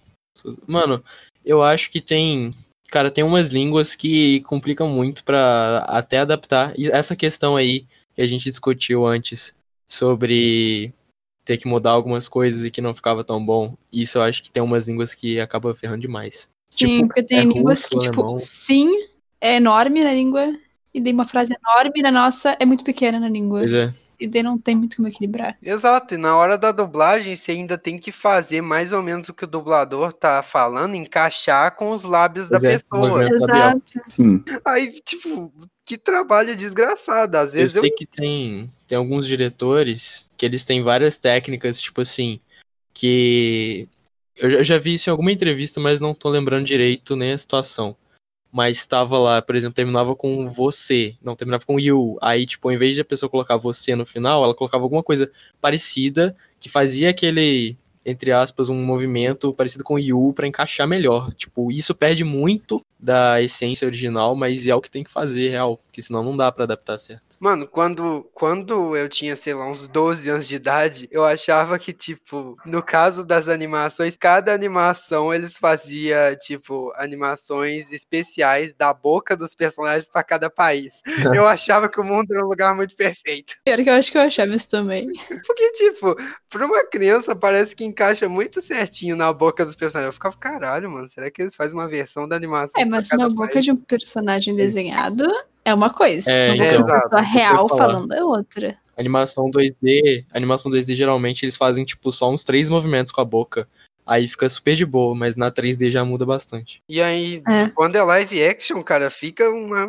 [0.67, 1.03] Mano,
[1.45, 2.51] eu acho que tem.
[2.91, 6.73] Cara, tem umas línguas que complicam muito pra até adaptar.
[6.77, 9.55] E essa questão aí que a gente discutiu antes
[9.87, 10.93] sobre
[11.45, 13.75] ter que mudar algumas coisas e que não ficava tão bom.
[13.93, 16.49] Isso eu acho que tem umas línguas que acaba ferrando demais.
[16.73, 18.39] Sim, Tipo, porque tem é línguas russo, que, tipo, alemão.
[18.39, 18.89] sim,
[19.41, 20.55] é enorme na língua,
[20.95, 23.61] e daí uma frase enorme na nossa é muito pequena na língua.
[23.61, 23.93] Pois é.
[24.21, 25.57] E daí não tem muito como equilibrar.
[25.63, 29.35] Exato, e na hora da dublagem você ainda tem que fazer mais ou menos o
[29.35, 33.09] que o dublador tá falando, encaixar com os lábios Pois da é, pessoa.
[33.09, 33.39] labial.
[33.39, 33.83] Exato.
[34.09, 34.45] Sim.
[34.65, 35.51] Aí, tipo,
[35.87, 37.37] que trabalho desgraçado.
[37.37, 41.81] Às Eu vezes eu, sei que tem, tem alguns diretores que eles têm várias técnicas,
[41.81, 42.39] tipo assim,
[42.93, 43.89] que.
[44.37, 47.97] Eu já vi isso em alguma entrevista, mas não tô lembrando direito nem a situação.
[48.53, 52.19] Mas tava lá, por exemplo, terminava com você, não, terminava com you.
[52.21, 55.31] Aí, tipo, ao invés de a pessoa colocar você no final, ela colocava alguma coisa
[55.61, 61.33] parecida que fazia aquele, entre aspas, um movimento parecido com you pra encaixar melhor.
[61.35, 65.77] Tipo, isso perde muito da essência original, mas é o que tem que fazer, real,
[65.77, 67.37] porque senão não dá pra adaptar certo.
[67.41, 71.93] Mano, quando, quando eu tinha, sei lá, uns 12 anos de idade, eu achava que,
[71.93, 79.55] tipo, no caso das animações, cada animação eles fazia, tipo, animações especiais da boca dos
[79.55, 81.01] personagens pra cada país.
[81.41, 83.55] Eu achava que o mundo era um lugar muito perfeito.
[83.65, 85.07] Pior que eu acho que eu achava isso também.
[85.47, 86.17] Porque, tipo,
[86.49, 90.09] pra uma criança parece que encaixa muito certinho na boca dos personagens.
[90.09, 92.81] Eu ficava, caralho, mano, será que eles fazem uma versão da animação?
[92.81, 93.65] É, mas na boca país?
[93.65, 95.25] de um personagem desenhado
[95.65, 96.31] é uma coisa.
[96.31, 98.77] É, na boca então, pessoa real falando é outra.
[98.97, 103.67] Animação 2D, animação 2D geralmente eles fazem tipo só uns três movimentos com a boca.
[104.07, 106.83] Aí fica super de boa, mas na 3D já muda bastante.
[106.89, 107.69] E aí, É.
[107.69, 109.87] quando é live action, cara, fica uma,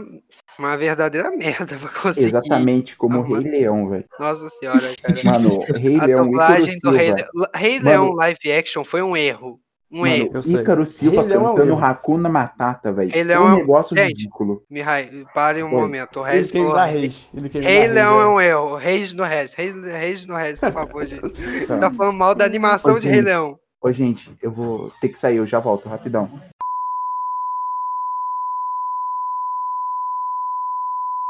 [0.60, 2.28] uma verdadeira merda pra conseguir.
[2.28, 4.06] Exatamente como o Ah, Rei Leão, velho.
[4.20, 5.40] Nossa senhora, cara.
[5.40, 7.14] Mano, Rei A Leão, Ícaro dublagem do Rei.
[7.56, 9.60] Rei Mano- Leão live action foi um erro.
[9.94, 10.26] Um erro.
[10.26, 10.56] Mano, Eu sei.
[10.62, 11.86] Ícaro Silva Rei Leão é um cantando.
[11.86, 13.12] Hakuna Matata, velho.
[13.12, 14.64] Rei É Leão um é um- negócio Gente, ridículo.
[14.70, 15.72] Mihai, pare um Oi.
[15.82, 16.20] momento.
[16.22, 16.78] O Ele Reis quer me falou.
[16.80, 17.30] dar rage.
[17.34, 18.76] Ele quer me Rei dar Leão é um erro.
[18.76, 19.54] Reis no Reis.
[19.54, 21.68] Reis, Reis no Reis, por favor, gente.
[21.68, 21.78] Tá.
[21.80, 23.22] Tá falando mal da animação Ô, de Rei.
[23.22, 23.60] Leão.
[23.82, 26.30] Ô, gente, eu vou ter que sair, eu já volto, rapidão.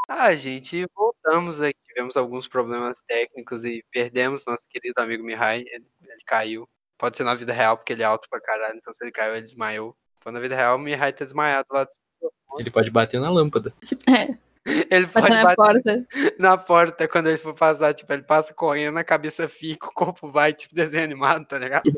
[0.07, 1.77] Ah, gente, voltamos aqui.
[1.87, 5.59] Tivemos alguns problemas técnicos e perdemos nosso querido amigo Mihai.
[5.61, 6.67] Ele, ele caiu.
[7.01, 8.77] Pode ser na vida real, porque ele é alto pra caralho.
[8.77, 9.95] Então, se ele caiu, ele desmaiou.
[10.19, 11.87] Então, na vida real, o Mihai tá desmaiado lá.
[12.59, 13.73] Ele pode bater na lâmpada.
[14.07, 14.27] É,
[14.91, 16.07] Ele bater pode na bater porta.
[16.37, 17.95] na porta quando ele for passar.
[17.95, 21.91] Tipo, ele passa correndo, a cabeça fica, o corpo vai, tipo, desenho animado, tá ligado?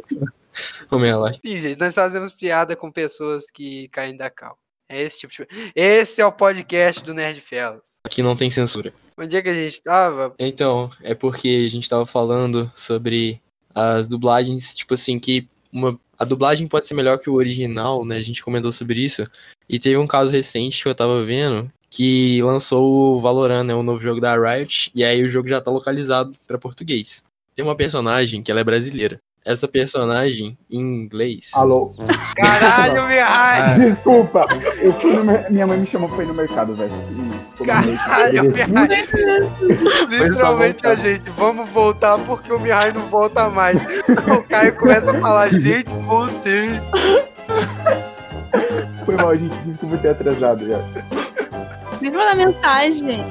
[0.90, 1.34] Vamos lá.
[1.34, 4.58] Sim, gente, nós fazemos piada com pessoas que caem da cal.
[4.88, 5.46] É esse tipo de...
[5.76, 8.00] Esse é o podcast do Nerd Fellas.
[8.06, 8.94] Aqui não tem censura.
[9.18, 10.34] Onde é que a gente tava?
[10.40, 13.42] Então, é porque a gente tava falando sobre
[13.74, 18.18] as dublagens, tipo assim, que uma, a dublagem pode ser melhor que o original, né?
[18.18, 19.24] A gente comentou sobre isso.
[19.68, 23.76] E teve um caso recente que eu tava vendo que lançou o Valorant, né?
[23.76, 24.92] O novo jogo da Riot.
[24.96, 27.24] E aí o jogo já tá localizado pra português.
[27.56, 29.20] Tem uma personagem que ela é brasileira.
[29.46, 31.52] Essa personagem, em inglês.
[31.56, 31.94] Alô?
[32.36, 33.78] Caralho, Mihai!
[33.78, 34.48] Desculpa!
[34.82, 36.92] Eu fui no Minha mãe me chamou pra ir no mercado, velho.
[37.66, 39.04] Caralho, Mihai!
[40.08, 43.82] Literalmente a gente, vamos voltar porque o Mihai não volta mais.
[44.34, 46.70] O Caio começa a falar, gente, voltei.
[49.06, 49.56] Foi mal, gente.
[49.66, 50.80] Desculpa ter atrasado já.
[52.04, 53.24] Me manda mensagem.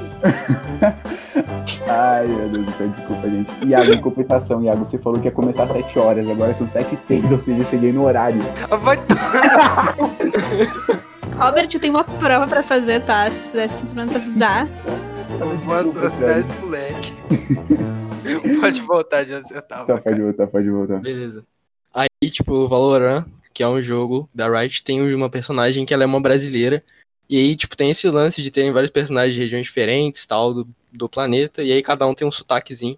[1.87, 3.51] Ai, meu Deus do céu, desculpa, gente.
[3.67, 6.95] Iago, em compensação, Iago, você falou que ia começar às 7 horas, agora são 7
[6.95, 8.41] e 3, ou seja, eu cheguei no horário.
[8.81, 8.97] Vai
[11.37, 13.29] Robert, eu tenho uma prova pra fazer, tá?
[13.29, 14.67] Se pudesse simplesmente avisar.
[14.67, 17.13] Desculpa, esse moleque.
[18.59, 19.85] Pode voltar de onde você tava.
[19.85, 20.23] Tá, pode cara.
[20.23, 20.99] voltar, pode voltar.
[20.99, 21.45] Beleza.
[21.93, 26.01] Aí, tipo, o Valorant, que é um jogo da Riot, tem uma personagem que ela
[26.01, 26.83] é uma brasileira.
[27.29, 30.67] E aí, tipo, tem esse lance de terem vários personagens de regiões diferentes, tal, do,
[30.91, 31.63] do planeta.
[31.63, 32.95] E aí cada um tem um sotaquezinho.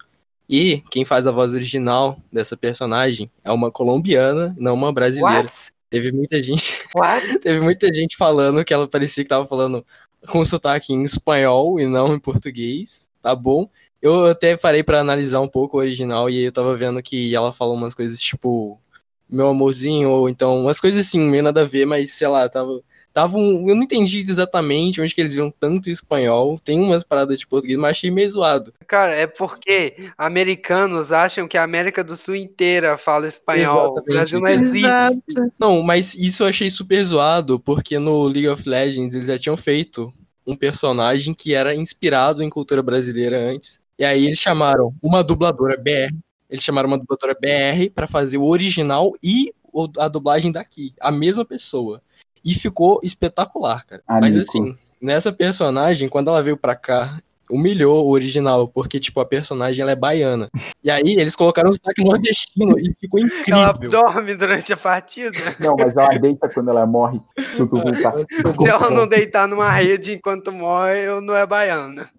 [0.49, 5.43] E quem faz a voz original dessa personagem é uma colombiana, não uma brasileira.
[5.43, 5.73] What?
[5.89, 6.83] Teve muita gente,
[7.41, 9.85] teve muita gente falando que ela parecia que tava falando
[10.27, 13.69] com sotaque em espanhol e não em português, tá bom?
[14.01, 17.33] Eu até parei pra analisar um pouco o original e aí eu tava vendo que
[17.33, 18.79] ela falou umas coisas tipo
[19.29, 22.81] meu amorzinho ou então umas coisas assim, meio nada a ver, mas sei lá, tava
[23.15, 26.59] tava um, eu não entendi exatamente onde que eles viram tanto espanhol.
[26.61, 28.73] Tem umas paradas de português, mas achei meio zoado.
[28.85, 33.93] Cara, é porque americanos acham que a América do Sul inteira fala espanhol.
[33.93, 34.13] O Exatamente.
[34.13, 34.85] Brasil não existe.
[34.85, 35.53] Exato.
[35.57, 39.55] Não, mas isso eu achei super zoado, porque no League of Legends eles já tinham
[39.55, 40.13] feito
[40.45, 43.79] um personagem que era inspirado em cultura brasileira antes.
[43.97, 46.13] E aí eles chamaram uma dubladora BR.
[46.49, 50.93] Eles chamaram uma dubladora BR pra fazer o original e o- a dublagem daqui.
[50.99, 52.01] A mesma pessoa.
[52.45, 54.01] E ficou espetacular, cara.
[54.07, 54.45] Ah, Mas Nico.
[54.47, 57.17] assim, nessa personagem, quando ela veio pra cá
[57.49, 60.49] humilhou o original, porque, tipo, a personagem ela é baiana.
[60.83, 63.89] E aí eles colocaram um sotaque nordestino e ficou Ela incrível.
[64.01, 65.37] dorme durante a partida.
[65.59, 67.19] Não, mas ela deita quando ela morre.
[67.55, 67.67] Tu,
[68.01, 68.13] tá.
[68.59, 72.09] Se ela não deitar numa rede enquanto morre, eu não é baiana.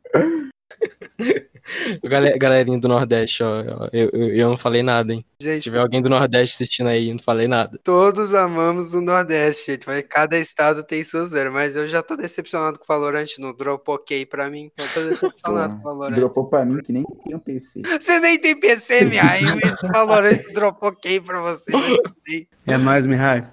[2.05, 5.25] Gale- Galerinha do Nordeste, ó, ó, eu, eu, eu não falei nada, hein?
[5.41, 7.79] Se Gente, tiver alguém do Nordeste assistindo aí, não falei nada.
[7.83, 9.87] todos amamos o Nordeste, gente.
[9.87, 11.53] Mas cada estado tem suas veras.
[11.53, 13.27] Mas eu já tô decepcionado com o Valorant.
[13.39, 14.71] Não dropou ok pra mim.
[14.79, 16.17] Eu tô decepcionado com o Valorant.
[16.17, 17.83] Dropou pra mim que nem tem um PC.
[18.01, 19.45] Você nem tem PC, minha aí.
[19.45, 21.71] O Valorant dropou ok pra você.
[22.67, 22.75] Eu.
[22.75, 23.49] É nóis, Mihai.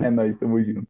[0.00, 0.86] É nóis, tamo junto.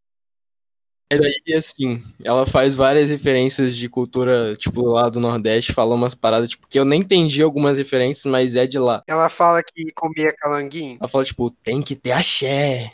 [1.13, 6.17] Mas aí, assim, ela faz várias referências de cultura, tipo, lá do Nordeste, fala umas
[6.17, 9.05] paradas, tipo, que eu nem entendi algumas referências, mas é de lá.
[9.07, 10.97] Ela fala que comia calanguinho.
[10.99, 12.91] Ela fala, tipo, tem que ter axé.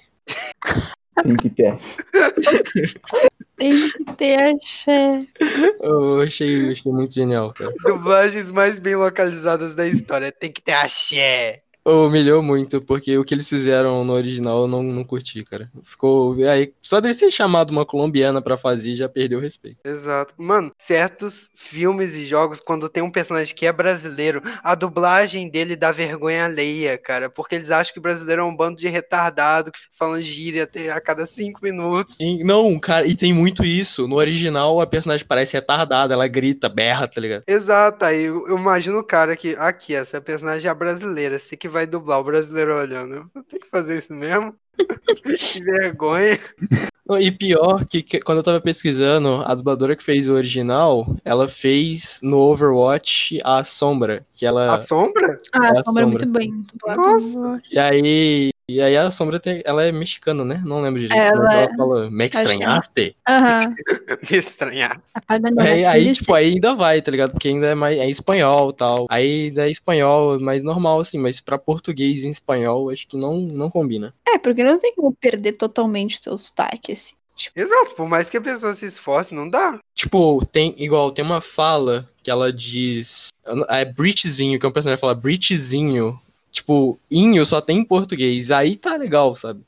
[1.22, 1.77] Tem que ter.
[3.57, 5.27] Tem que ter axé.
[5.81, 7.72] Eu achei, achei muito genial, cara.
[7.85, 10.33] Dublagens mais bem localizadas da história.
[10.33, 11.62] Tem que ter axé.
[11.85, 15.68] Humilhou muito, porque o que eles fizeram no original eu não, não curti, cara.
[15.83, 16.37] Ficou.
[16.49, 19.79] Aí, só de ser chamado uma colombiana pra fazer já perdeu o respeito.
[19.85, 20.35] Exato.
[20.38, 25.75] Mano, certos filmes e jogos, quando tem um personagem que é brasileiro, a dublagem dele
[25.75, 27.29] dá vergonha alheia, cara.
[27.29, 30.64] Porque eles acham que o brasileiro é um bando de retardado que fica falando gíria
[30.64, 32.14] até a cada cinco minutos.
[32.14, 34.07] Sim, não, cara, e tem muito isso.
[34.07, 37.42] No original, a personagem parece retardada, ela grita, berra, tá ligado?
[37.47, 41.72] Exato, aí eu, eu imagino o cara que, aqui, essa personagem é brasileira, você que
[41.73, 43.29] vai dublar o brasileiro olhando.
[43.49, 44.55] Ter que fazer isso mesmo?
[45.53, 46.39] que vergonha.
[47.21, 51.49] E pior que, que quando eu tava pesquisando, a dubladora que fez o original, ela
[51.49, 54.77] fez no Overwatch a Sombra, que ela...
[54.77, 55.37] A sombra?
[55.53, 56.27] Ah, É a a sombra é sombra.
[56.27, 56.65] muito bem.
[56.87, 57.61] Nossa.
[57.71, 60.63] E aí, e aí a Sombra tem, ela é mexicana, né?
[60.65, 61.33] Não lembro direito.
[61.33, 61.77] Ela mas ela é.
[61.77, 62.27] fala, me é.
[62.27, 63.17] estranhaste?
[63.29, 63.75] Aham.
[64.31, 65.01] Me estranhar.
[65.15, 67.33] A parte da Aí, tipo, aí ainda vai, tá ligado?
[67.33, 69.07] Porque ainda é mais é espanhol e tal.
[69.11, 73.39] Aí ainda é espanhol, mais normal, assim, mas pra português em espanhol, acho que não,
[73.39, 74.15] não combina.
[74.27, 77.15] É, porque não tem como perder totalmente o seu sotaque, assim.
[77.35, 79.79] Tipo, Exato, por mais que a pessoa se esforce, não dá.
[79.95, 83.29] Tipo, tem igual, tem uma fala que ela diz.
[83.69, 86.21] É Britzinho, que é um personagem que fala Britzinho.
[86.53, 88.51] Tipo, inho só tem em português.
[88.51, 89.62] Aí tá legal, sabe?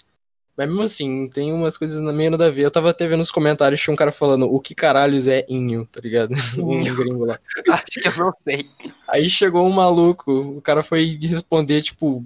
[0.57, 2.62] Mas mesmo assim, tem umas coisas na meio nada a ver.
[2.62, 5.85] Eu tava até vendo nos comentários, tinha um cara falando o que caralhos é inho,
[5.90, 6.33] tá ligado?
[6.59, 6.94] Um Inho.
[6.94, 7.40] gringo lá.
[7.70, 8.70] Acho que eu não sei.
[9.09, 12.25] Aí chegou um maluco, o cara foi responder, tipo,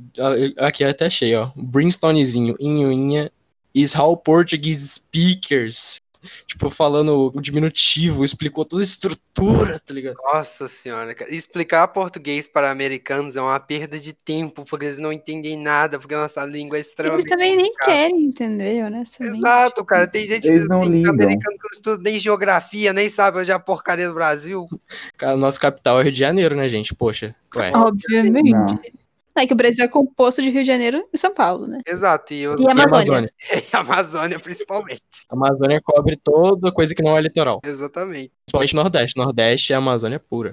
[0.58, 1.50] aqui até achei, ó.
[1.56, 3.30] Brimstonezinho, inhoinha,
[3.74, 5.96] is how Portuguese speakers.
[6.46, 10.16] Tipo, falando o diminutivo, explicou toda a estrutura, tá ligado?
[10.32, 11.34] Nossa senhora, cara.
[11.34, 16.14] Explicar português para americanos é uma perda de tempo, porque eles não entendem nada, porque
[16.14, 17.28] a nossa língua é eles extremamente.
[17.28, 17.90] também nem complicada.
[17.92, 19.38] querem entender, honestamente.
[19.38, 20.06] Exato, cara.
[20.06, 21.12] Tem gente Eles não tem ligam.
[21.12, 24.66] americano que não estuda nem geografia, nem sabe onde é a porcaria do Brasil.
[25.16, 26.94] Cara, nosso capital é Rio de Janeiro, né, gente?
[26.94, 27.70] Poxa, ué.
[27.74, 28.50] Obviamente.
[28.50, 28.66] Não.
[29.38, 31.80] É que o Brasil é composto de Rio de Janeiro e São Paulo, né?
[31.86, 32.34] Exato.
[32.34, 32.56] E, eu...
[32.58, 32.86] E E Amazônia.
[32.86, 33.32] Amazônia.
[33.52, 35.00] e a Amazônia, principalmente.
[35.28, 37.60] A Amazônia cobre toda coisa que não é litoral.
[37.64, 38.32] Exatamente.
[38.44, 39.16] Principalmente Nordeste.
[39.16, 40.52] Nordeste é a Amazônia pura.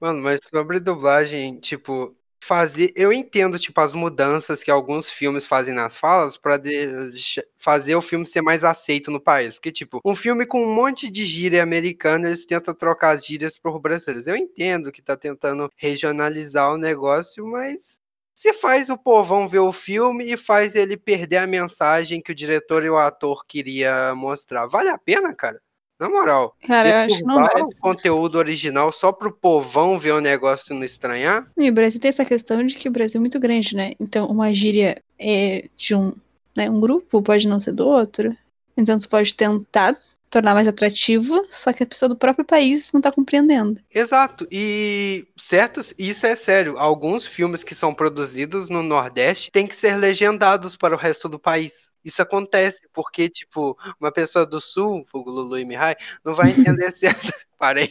[0.00, 2.14] Mano, mas sobre dublagem, tipo,
[2.44, 2.92] fazer.
[2.94, 8.26] Eu entendo, tipo, as mudanças que alguns filmes fazem nas falas deixa- fazer o filme
[8.26, 9.54] ser mais aceito no país.
[9.54, 13.58] Porque, tipo, um filme com um monte de gíria americana, eles tentam trocar as gírias
[13.58, 14.26] por brasileiros.
[14.26, 18.00] Eu entendo que tá tentando regionalizar o negócio, mas.
[18.36, 22.34] Você faz o povão ver o filme e faz ele perder a mensagem que o
[22.34, 24.66] diretor e o ator queria mostrar.
[24.66, 25.60] Vale a pena, cara?
[25.98, 26.56] Na moral.
[26.66, 30.76] Cara, eu acho que não o conteúdo original só pro povão ver o negócio e
[30.76, 31.48] não estranhar?
[31.56, 33.92] E o Brasil tem essa questão de que o Brasil é muito grande, né?
[34.00, 36.12] Então, uma gíria é de um,
[36.56, 38.36] né, um grupo pode não ser do outro.
[38.76, 39.94] Então, você pode tentar
[40.28, 43.80] tornar mais atrativo, só que a pessoa do próprio país não tá compreendendo.
[43.94, 44.48] Exato.
[44.50, 46.76] E certos, isso é sério.
[46.76, 51.38] Alguns filmes que são produzidos no Nordeste têm que ser legendados para o resto do
[51.38, 51.93] país.
[52.04, 56.90] Isso acontece porque, tipo, uma pessoa do Sul, o Lulu e Mihai, não vai entender
[56.90, 57.32] certo.
[57.58, 57.88] Parei.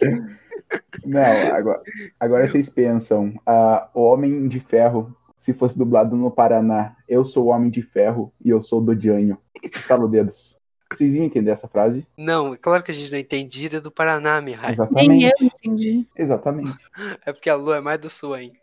[1.06, 1.82] Não, agora,
[2.20, 7.46] agora vocês pensam, ah, o Homem de Ferro, se fosse dublado no Paraná, eu sou
[7.46, 9.38] o Homem de Ferro e eu sou do Janho.
[9.62, 10.58] Estalo dedos.
[10.92, 12.06] Vocês iam entender essa frase?
[12.16, 14.76] Não, é claro que a gente não entende gíria do Paraná, Mihai.
[14.92, 15.46] Nem eu Exatamente.
[15.46, 16.08] entendi.
[16.16, 16.78] Exatamente.
[17.26, 18.60] É porque a Lu é mais do Sul ainda.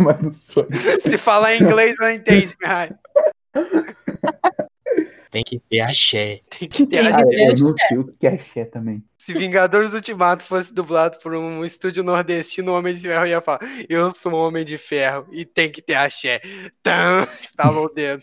[0.00, 0.66] Mas não sou.
[1.00, 2.90] Se falar inglês, não entende, Mihai.
[5.30, 6.40] Tem que ter axé.
[6.48, 9.02] Tem que ter Tem a que Ah, eu não sei o que é axé também.
[9.18, 13.58] Se Vingadores Ultimato fosse dublado por um estúdio nordestino, o Homem de Ferro ia falar:
[13.88, 16.40] Eu sou um Homem de Ferro e tem que ter axé.
[16.80, 18.22] Tã, estalou o dedo.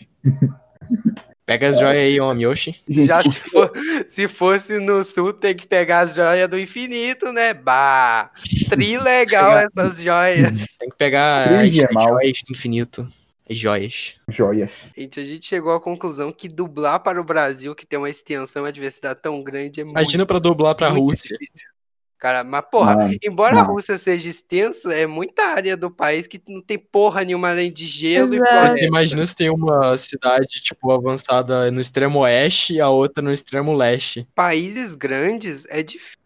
[1.45, 2.55] Pega as joias aí, homem.
[2.55, 3.73] Gente, Já se, for-
[4.07, 7.53] se fosse no sul, tem que pegar as joias do infinito, né?
[7.53, 8.31] Bah!
[8.69, 10.65] Tri legal essas joias.
[10.79, 13.05] Tem que pegar as, as joias do infinito.
[13.51, 14.15] As joias.
[14.29, 14.71] joias.
[14.97, 18.61] Gente, a gente chegou à conclusão que dublar para o Brasil, que tem uma extensão
[18.61, 21.37] e uma diversidade tão grande, é Imagina pra dublar pra muito Rússia.
[21.37, 21.69] difícil.
[22.17, 23.73] Cara, mas porra, Mano, embora a não.
[23.73, 27.87] Rússia seja extensa, é muita área do país que não tem porra nenhuma além de
[27.87, 28.47] gelo Exato.
[28.47, 28.85] e floresta.
[28.85, 33.73] imagina se tem uma cidade, tipo, avançada no extremo oeste e a outra no extremo
[33.73, 34.27] leste.
[34.35, 36.20] Países grandes é difícil.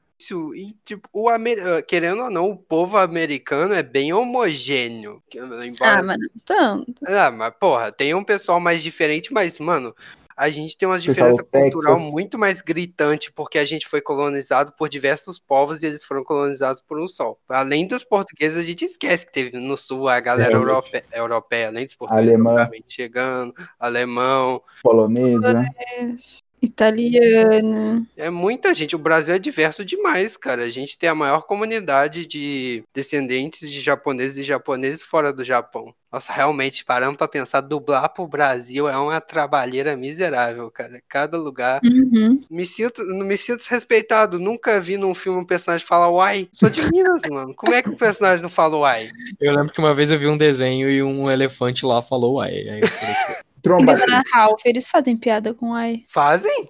[0.55, 1.59] E, tipo, o amer...
[1.59, 5.21] eh, querendo ou não, o povo americano é bem homogêneo.
[5.33, 6.93] Embora Ah, mas não tanto.
[7.05, 9.93] Ah, mas porra, tem um pessoal mais diferente, mas, mano,
[10.35, 11.71] a gente tem uma diferença do Texas.
[11.73, 16.23] cultural muito mais gritante, porque a gente foi colonizado por diversos povos e eles foram
[16.23, 17.37] colonizados por um só.
[17.47, 20.93] Além dos portugueses, a gente esquece que teve no sul a galera Realmente.
[20.93, 21.03] europe...
[21.13, 22.69] europeia, além dos portugueses, Alemã.
[22.87, 24.61] chegando, alemão.
[24.83, 25.63] Polonesa.
[26.65, 28.05] Italiano.
[28.17, 28.95] É muita gente.
[28.95, 30.63] O Brasil é diverso demais, cara.
[30.63, 35.93] A gente tem a maior comunidade de descendentes de japoneses e japoneses fora do Japão.
[36.15, 41.01] Nossa, realmente, parando pra pensar, dublar pro Brasil é uma trabalheira miserável, cara.
[41.09, 41.81] Cada lugar.
[41.83, 42.39] Uhum.
[42.49, 44.39] Me sinto, não me sinto desrespeitado.
[44.39, 46.47] Nunca vi num filme um personagem falar uai.
[46.53, 47.53] Sou de Minas, mano.
[47.53, 49.09] Como é que o personagem não fala uai?
[49.41, 52.53] Eu lembro que uma vez eu vi um desenho e um elefante lá falou uai.
[52.53, 53.34] Aí eu falei,
[53.65, 53.91] Tromba.
[53.93, 56.03] Eles na Ralph, eles fazem piada com ai.
[56.07, 56.69] Fazem?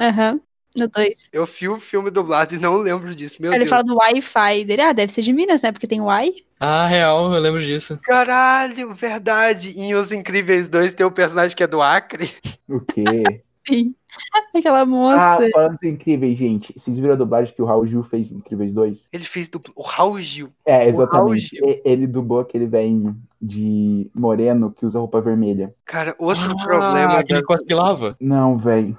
[0.00, 0.40] Aham.
[0.76, 1.30] No 2.
[1.32, 3.42] Eu vi o filme dublado e não lembro disso.
[3.42, 3.70] Meu Ele Deus.
[3.70, 4.82] fala do Wi-Fi dele.
[4.82, 5.72] Ah, deve ser de Minas, né?
[5.72, 6.44] Porque tem Wi.
[6.60, 7.98] ah, real, eu lembro disso.
[8.04, 9.70] Caralho, verdade.
[9.76, 12.30] Em Os Incríveis 2 tem o personagem que é do Acre.
[12.68, 13.42] O quê?
[13.66, 13.94] Sim.
[14.54, 15.50] Aquela Ah, moça.
[15.52, 16.72] falando em incríveis, gente.
[16.76, 19.08] Vocês viram a dublagem que o Raul Gil fez Incríveis 2?
[19.12, 19.72] Ele fez duplo.
[19.76, 20.50] O Raul Gil.
[20.66, 21.56] É, exatamente.
[21.56, 21.64] Gil.
[21.68, 25.72] E- Ele dublou aquele velhinho de moreno que usa roupa vermelha.
[25.84, 27.18] Cara, outro ah, problema.
[27.18, 28.16] aquele da- cospe lava.
[28.20, 28.98] Não, velho.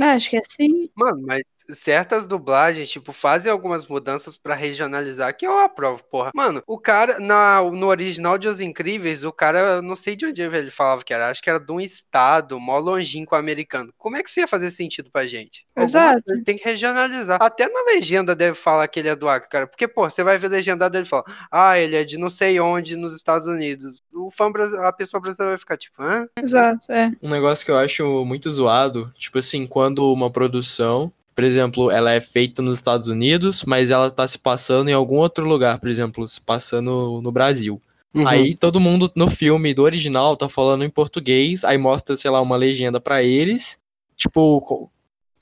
[0.00, 0.88] Ah, acho que é assim.
[0.94, 6.30] Mano, mas certas dublagens, tipo, fazem algumas mudanças pra regionalizar, que eu aprovo, porra.
[6.34, 10.26] Mano, o cara, na, no original de Os Incríveis, o cara, eu não sei de
[10.26, 13.92] onde ele falava que era, acho que era de um estado mó longínquo americano.
[13.96, 15.66] Como é que isso ia fazer sentido pra gente?
[15.76, 16.22] Exato.
[16.44, 17.38] Tem que regionalizar.
[17.40, 19.66] Até na legenda deve falar que ele é do Acre, cara.
[19.66, 22.96] Porque, pô, você vai ver legendado ele fala, ah, ele é de não sei onde
[22.96, 24.02] nos Estados Unidos.
[24.12, 26.28] O fã, a pessoa brasileira vai ficar tipo, hã?
[26.38, 27.10] Exato, é.
[27.22, 32.12] Um negócio que eu acho muito zoado, tipo assim, quando uma produção, por exemplo, ela
[32.12, 35.88] é feita nos Estados Unidos, mas ela tá se passando em algum outro lugar, por
[35.88, 37.80] exemplo, se passando no Brasil.
[38.14, 38.28] Uhum.
[38.28, 42.40] Aí todo mundo no filme do original tá falando em português, aí mostra, sei lá,
[42.40, 43.78] uma legenda pra eles,
[44.16, 44.90] tipo,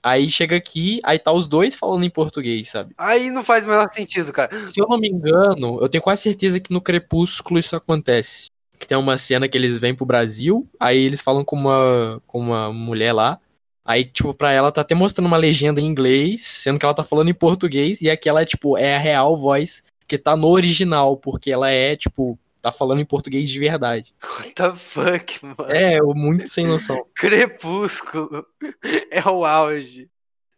[0.02, 2.94] aí chega aqui, aí tá os dois falando em português, sabe?
[2.96, 4.62] Aí não faz o menor sentido, cara.
[4.62, 8.46] Se eu não me engano, eu tenho quase certeza que no Crepúsculo isso acontece.
[8.78, 12.38] Que tem uma cena que eles vêm pro Brasil, aí eles falam com uma, com
[12.38, 13.38] uma mulher lá.
[13.84, 17.02] Aí, tipo, pra ela tá até mostrando uma legenda em inglês, sendo que ela tá
[17.02, 20.48] falando em português, e aqui ela é, tipo, é a real voz que tá no
[20.48, 24.14] original, porque ela é, tipo, tá falando em português de verdade.
[24.22, 25.70] What the fuck, mano?
[25.70, 27.04] É, eu muito sem noção.
[27.14, 28.46] Crepúsculo
[29.10, 30.08] é o auge.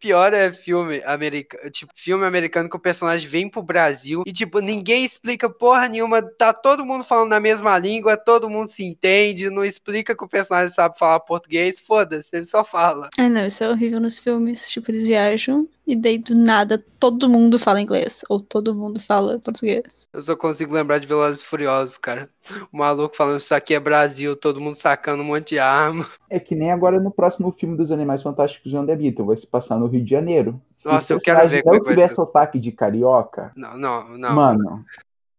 [0.03, 4.59] Pior é filme americano, tipo, filme americano que o personagem vem pro Brasil e, tipo,
[4.59, 9.49] ninguém explica porra nenhuma, tá todo mundo falando na mesma língua, todo mundo se entende,
[9.49, 13.09] não explica que o personagem sabe falar português, foda-se, ele só fala.
[13.17, 14.69] Ah, não, isso é horrível nos filmes.
[14.69, 18.21] Tipo, eles viajam e daí do nada todo mundo fala inglês.
[18.29, 20.07] Ou todo mundo fala português.
[20.11, 22.29] Eu só consigo lembrar de Velozes e Furiosos, cara.
[22.71, 26.05] O maluco falando isso aqui é Brasil, todo mundo sacando um monte de arma.
[26.29, 29.25] É que nem agora no próximo filme dos Animais Fantásticos onde habitam.
[29.25, 30.61] Vai se passar no Rio de Janeiro.
[30.75, 32.15] Se Nossa, o eu quero ver é não que vai tiver ser.
[32.15, 34.35] sotaque de carioca, Não, não, não.
[34.35, 34.85] mano,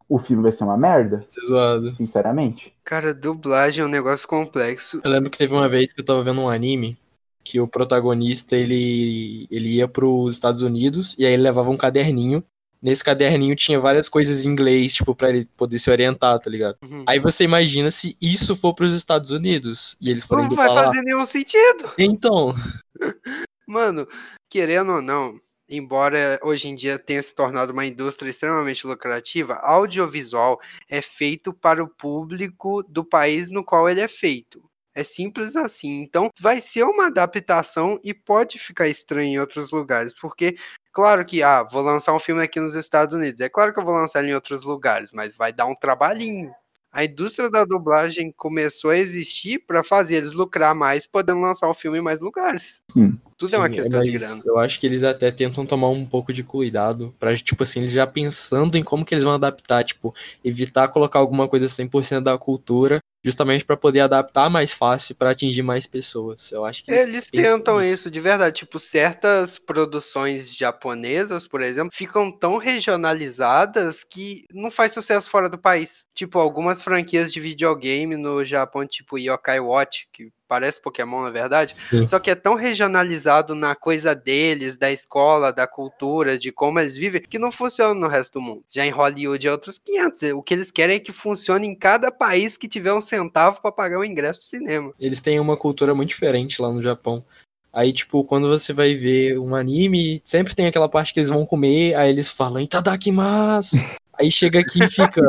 [0.09, 1.95] o filme vai ser uma merda, é zoado.
[1.95, 2.73] sinceramente.
[2.85, 5.01] Cara, dublagem é um negócio complexo.
[5.05, 6.97] Eu lembro que teve uma vez que eu tava vendo um anime
[7.43, 12.43] que o protagonista ele, ele ia pros Estados Unidos e aí ele levava um caderninho.
[12.85, 16.77] Nesse caderninho tinha várias coisas em inglês, tipo, pra ele poder se orientar, tá ligado?
[16.83, 17.03] Uhum.
[17.09, 20.85] Aí você imagina se isso for pros Estados Unidos e eles forem Não vai lá.
[20.85, 21.90] fazer nenhum sentido.
[21.99, 22.55] Então,
[23.66, 24.07] Mano,
[24.51, 30.61] querendo ou não, embora hoje em dia tenha se tornado uma indústria extremamente lucrativa, audiovisual
[30.87, 34.62] é feito para o público do país no qual ele é feito.
[34.94, 36.03] É simples assim.
[36.03, 40.57] Então, vai ser uma adaptação e pode ficar estranho em outros lugares, porque
[40.95, 43.41] claro que ah, vou lançar um filme aqui nos Estados Unidos.
[43.41, 46.51] É claro que eu vou lançar ele em outros lugares, mas vai dar um trabalhinho.
[46.91, 51.75] A indústria da dublagem começou a existir para fazer eles lucrar mais, podendo lançar o
[51.75, 52.81] filme em mais lugares.
[52.92, 53.19] Sim.
[53.45, 54.42] Tudo é uma sim, questão de grana.
[54.45, 57.92] Eu acho que eles até tentam tomar um pouco de cuidado pra, tipo assim, eles
[57.92, 60.15] já pensando em como que eles vão adaptar, tipo,
[60.45, 65.63] evitar colocar alguma coisa 100% da cultura justamente para poder adaptar mais fácil para atingir
[65.63, 66.53] mais pessoas.
[66.53, 67.95] Eu acho que Eles pensam tentam nisso.
[67.95, 68.57] isso de verdade.
[68.57, 75.57] Tipo, certas produções japonesas, por exemplo, ficam tão regionalizadas que não faz sucesso fora do
[75.57, 76.05] país.
[76.15, 81.75] Tipo, algumas franquias de videogame no Japão, tipo Yokai Watch, que parece Pokémon na verdade,
[81.77, 82.07] Sim.
[82.07, 86.96] só que é tão regionalizado na coisa deles, da escola, da cultura, de como eles
[86.96, 88.63] vivem, que não funciona no resto do mundo.
[88.69, 90.23] Já em Hollywood é outros 500.
[90.35, 93.73] O que eles querem é que funcione em cada país que tiver um centavo para
[93.73, 94.92] pagar o ingresso do cinema.
[95.00, 97.25] Eles têm uma cultura muito diferente lá no Japão.
[97.73, 101.44] Aí, tipo, quando você vai ver um anime, sempre tem aquela parte que eles vão
[101.44, 103.77] comer, aí eles falam, Itadakimasu!
[104.19, 105.23] Aí chega aqui e fica,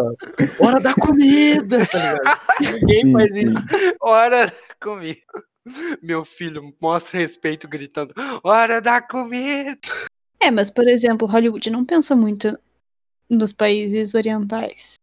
[0.59, 2.79] hora da comida, tá ligado?
[2.79, 3.65] Ninguém faz isso.
[3.99, 5.19] Hora da comida.
[6.01, 8.13] Meu filho mostra respeito gritando:
[8.43, 9.79] Hora da comida!
[10.39, 12.57] É, mas, por exemplo, Hollywood não pensa muito
[13.27, 14.93] nos países orientais.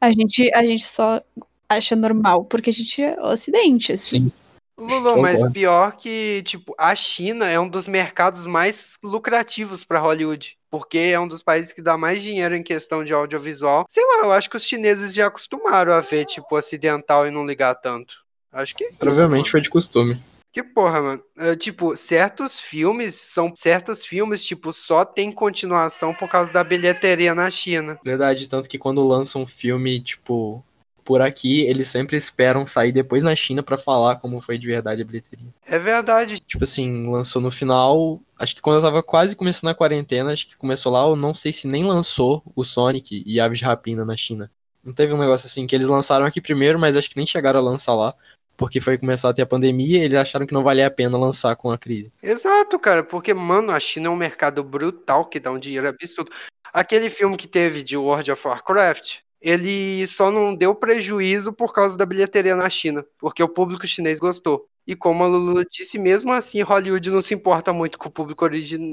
[0.00, 1.22] A gente, a gente só
[1.68, 4.24] acha normal porque a gente é ocidente, assim.
[4.24, 4.32] Sim.
[4.76, 10.56] Lulu, mas pior que, tipo, a China é um dos mercados mais lucrativos para Hollywood.
[10.68, 13.84] Porque é um dos países que dá mais dinheiro em questão de audiovisual.
[13.88, 17.46] Sei lá, eu acho que os chineses já acostumaram a ver, tipo, ocidental e não
[17.46, 18.21] ligar tanto.
[18.52, 18.84] Acho que.
[18.84, 19.50] é isso, Provavelmente mano.
[19.50, 20.18] foi de costume.
[20.52, 21.22] Que porra, mano.
[21.38, 27.34] É, tipo, certos filmes são certos filmes, tipo, só tem continuação por causa da bilheteria
[27.34, 27.98] na China.
[28.04, 30.62] Verdade, tanto que quando lançam um filme, tipo,
[31.02, 35.00] por aqui, eles sempre esperam sair depois na China pra falar como foi de verdade
[35.00, 35.48] a bilheteria.
[35.66, 36.38] É verdade.
[36.40, 38.20] Tipo assim, lançou no final.
[38.38, 41.32] Acho que quando eu tava quase começando a quarentena, acho que começou lá, eu não
[41.32, 44.50] sei se nem lançou o Sonic e Aves de Rapina na China.
[44.84, 47.60] Não teve um negócio assim que eles lançaram aqui primeiro, mas acho que nem chegaram
[47.60, 48.14] a lançar lá.
[48.56, 51.18] Porque foi começar a ter a pandemia e eles acharam que não valia a pena
[51.18, 52.12] lançar com a crise.
[52.22, 56.30] Exato, cara, porque, mano, a China é um mercado brutal que dá um dinheiro absurdo.
[56.72, 61.98] Aquele filme que teve de World of Warcraft, ele só não deu prejuízo por causa
[61.98, 64.68] da bilheteria na China, porque o público chinês gostou.
[64.86, 68.44] E como a Lulu disse, mesmo assim, Hollywood não se importa muito com o público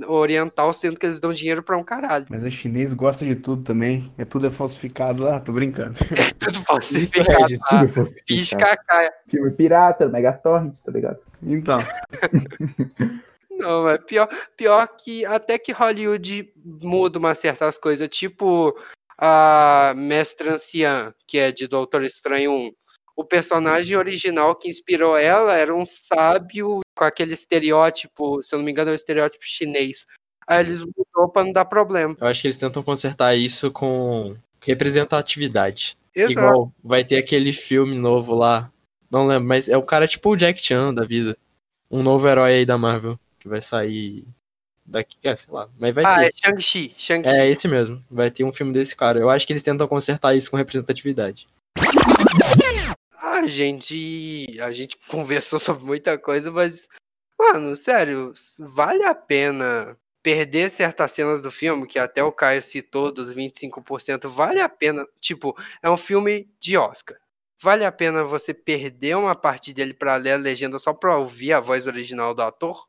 [0.07, 2.27] oriental, sendo que eles dão dinheiro pra um caralho.
[2.29, 4.13] Mas a chinês gosta de tudo também.
[4.17, 5.95] É tudo é falsificado lá, tô brincando.
[6.39, 7.41] Tudo falsificado.
[7.41, 7.59] Regis.
[7.59, 7.79] tá?
[7.79, 8.25] Tudo falsificado.
[8.25, 9.13] Pisca a cara.
[9.27, 11.19] Filme pirata, Megatorrent, tá ligado?
[11.43, 11.79] Então,
[13.59, 16.49] Não, é pior, pior que até que Hollywood
[16.81, 18.73] muda umas certas coisas, tipo
[19.17, 22.71] a Mestre Anciã, que é de Doutor Estranho 1.
[23.19, 28.63] O personagem original que inspirou ela era um sábio com aquele estereótipo, se eu não
[28.65, 30.05] me engano, é o estereótipo chinês.
[30.47, 32.15] Aí eles mudou pra não dar problema.
[32.17, 35.97] Eu acho que eles tentam consertar isso com representatividade.
[36.15, 36.31] Exato.
[36.31, 38.71] Igual vai ter aquele filme novo lá.
[39.11, 41.35] Não lembro, mas é o cara tipo o Jack Chan da vida.
[41.91, 43.19] Um novo herói aí da Marvel.
[43.37, 44.23] Que vai sair
[44.85, 45.17] daqui.
[45.25, 45.67] É, sei lá.
[45.77, 46.25] Mas vai Ah, ter.
[46.27, 46.95] é Shang-Chi.
[46.97, 47.29] Shang-Chi.
[47.35, 48.01] É esse mesmo.
[48.09, 49.19] Vai ter um filme desse cara.
[49.19, 51.47] Eu acho que eles tentam consertar isso com representatividade.
[53.39, 56.89] A gente, a gente conversou sobre muita coisa, mas,
[57.39, 63.13] mano, sério, vale a pena perder certas cenas do filme, que até o Caio citou
[63.13, 67.17] dos 25%, vale a pena, tipo, é um filme de Oscar.
[67.61, 71.53] Vale a pena você perder uma parte dele pra ler a legenda só pra ouvir
[71.53, 72.85] a voz original do ator?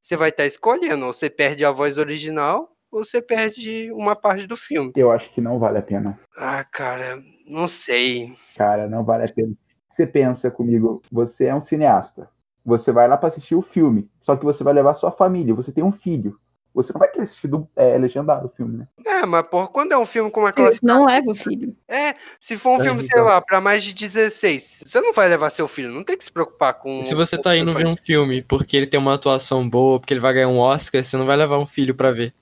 [0.00, 4.46] Você vai estar escolhendo, ou você perde a voz original, ou você perde uma parte
[4.46, 4.92] do filme.
[4.96, 6.18] Eu acho que não vale a pena.
[6.36, 8.32] Ah, cara, não sei.
[8.56, 9.52] Cara, não vale a pena.
[9.98, 12.30] Você pensa comigo, você é um cineasta.
[12.64, 14.08] Você vai lá pra assistir o filme.
[14.20, 15.52] Só que você vai levar sua família.
[15.54, 16.38] Você tem um filho.
[16.72, 18.86] Você não vai querer assistir do, é, legendado o filme, né?
[19.04, 21.74] É, mas porra, quando é um filme com uma classificação não leva o filho.
[21.88, 23.24] É, se for um É, filme, sei então.
[23.24, 26.30] lá, pra mais de 16, você não vai levar seu filho, não tem que se
[26.30, 27.02] preocupar com.
[27.02, 30.20] Se você tá indo ver um filme porque ele tem uma atuação boa, porque ele
[30.20, 32.32] vai ganhar um Oscar, você não vai levar um filho pra ver.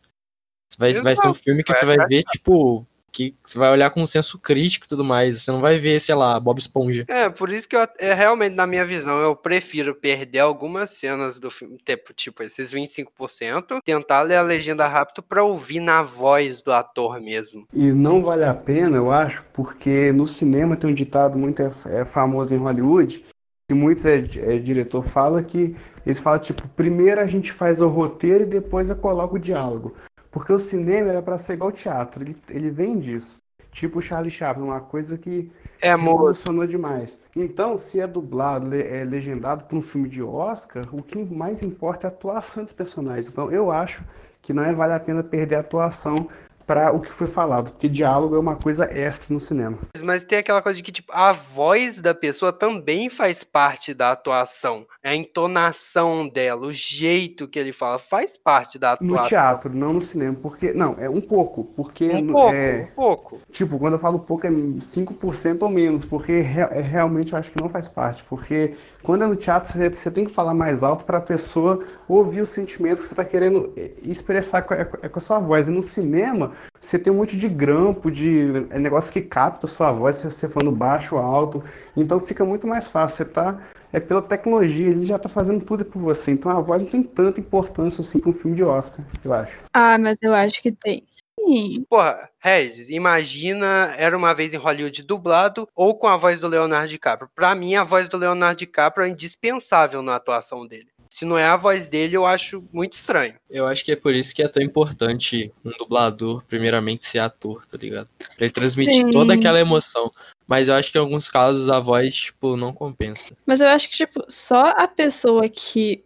[0.76, 2.86] Vai, vai ser um filme que você vai ver, tipo,
[3.17, 5.41] que você vai olhar com um senso crítico e tudo mais.
[5.41, 7.07] Você não vai ver, sei lá, Bob Esponja.
[7.09, 11.39] É, por isso que eu, é realmente, na minha visão, eu prefiro perder algumas cenas
[11.39, 16.61] do filme, tipo, tipo esses 25%, tentar ler a legenda rápido pra ouvir na voz
[16.61, 17.67] do ator mesmo.
[17.73, 21.73] E não vale a pena, eu acho, porque no cinema tem um ditado muito é,
[21.87, 23.25] é famoso em Hollywood,
[23.67, 27.89] que muitos é, é, diretor fala que eles falam tipo, primeiro a gente faz o
[27.89, 29.95] roteiro e depois eu coloco o diálogo.
[30.37, 33.41] Porque o cinema era pra ser igual ao teatro, ele, ele vem disso.
[33.72, 37.18] Tipo o Charlie Chaplin, uma coisa que É, revolucionou demais.
[37.34, 42.07] Então, se é dublado, é legendado para um filme de Oscar, o que mais importa
[42.07, 43.28] é a atuação dos personagens.
[43.28, 44.05] Então, eu acho
[44.43, 46.28] que não é, vale a pena perder a atuação
[46.66, 49.78] para o que foi falado, porque diálogo é uma coisa extra no cinema.
[50.03, 54.12] Mas tem aquela coisa de que, tipo, a voz da pessoa também faz parte da
[54.12, 54.87] atuação.
[55.07, 59.22] A entonação dela, o jeito que ele fala, faz parte da atuação.
[59.22, 60.72] No teatro, não no cinema, porque.
[60.72, 62.09] Não, é um pouco, porque.
[62.11, 63.40] Um pouco, é, um pouco.
[63.52, 67.52] Tipo, quando eu falo pouco é 5% ou menos, porque re- é, realmente eu acho
[67.52, 68.24] que não faz parte.
[68.24, 71.84] Porque quando é no teatro, você, você tem que falar mais alto para a pessoa
[72.09, 75.68] ouvir os sentimentos que você está querendo eh, expressar com a, com a sua voz.
[75.68, 79.68] E no cinema, você tem um monte de grampo, de é, negócio que capta a
[79.68, 81.62] sua voz, se você falando baixo ou alto.
[81.96, 83.18] Então fica muito mais fácil.
[83.18, 83.61] Você tá.
[83.97, 86.30] É pela tecnologia, ele já tá fazendo tudo por você.
[86.30, 89.59] Então a voz não tem tanta importância assim para um filme de Oscar, eu acho.
[89.72, 91.03] Ah, mas eu acho que tem.
[91.40, 91.82] Sim.
[91.88, 96.88] Porra, Regis, imagina Era Uma Vez em Hollywood dublado ou com a voz do Leonardo
[96.88, 97.30] DiCaprio.
[97.34, 100.88] Pra mim, a voz do Leonardo DiCaprio é indispensável na atuação dele.
[101.09, 103.36] Se não é a voz dele, eu acho muito estranho.
[103.49, 107.64] Eu acho que é por isso que é tão importante um dublador, primeiramente, ser ator,
[107.64, 108.11] tá ligado?
[108.18, 109.11] Pra ele transmitir Sim.
[109.11, 110.11] toda aquela emoção.
[110.47, 113.36] Mas eu acho que em alguns casos a voz, tipo, não compensa.
[113.44, 116.05] Mas eu acho que, tipo, só a pessoa que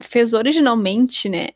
[0.00, 1.50] fez originalmente, né,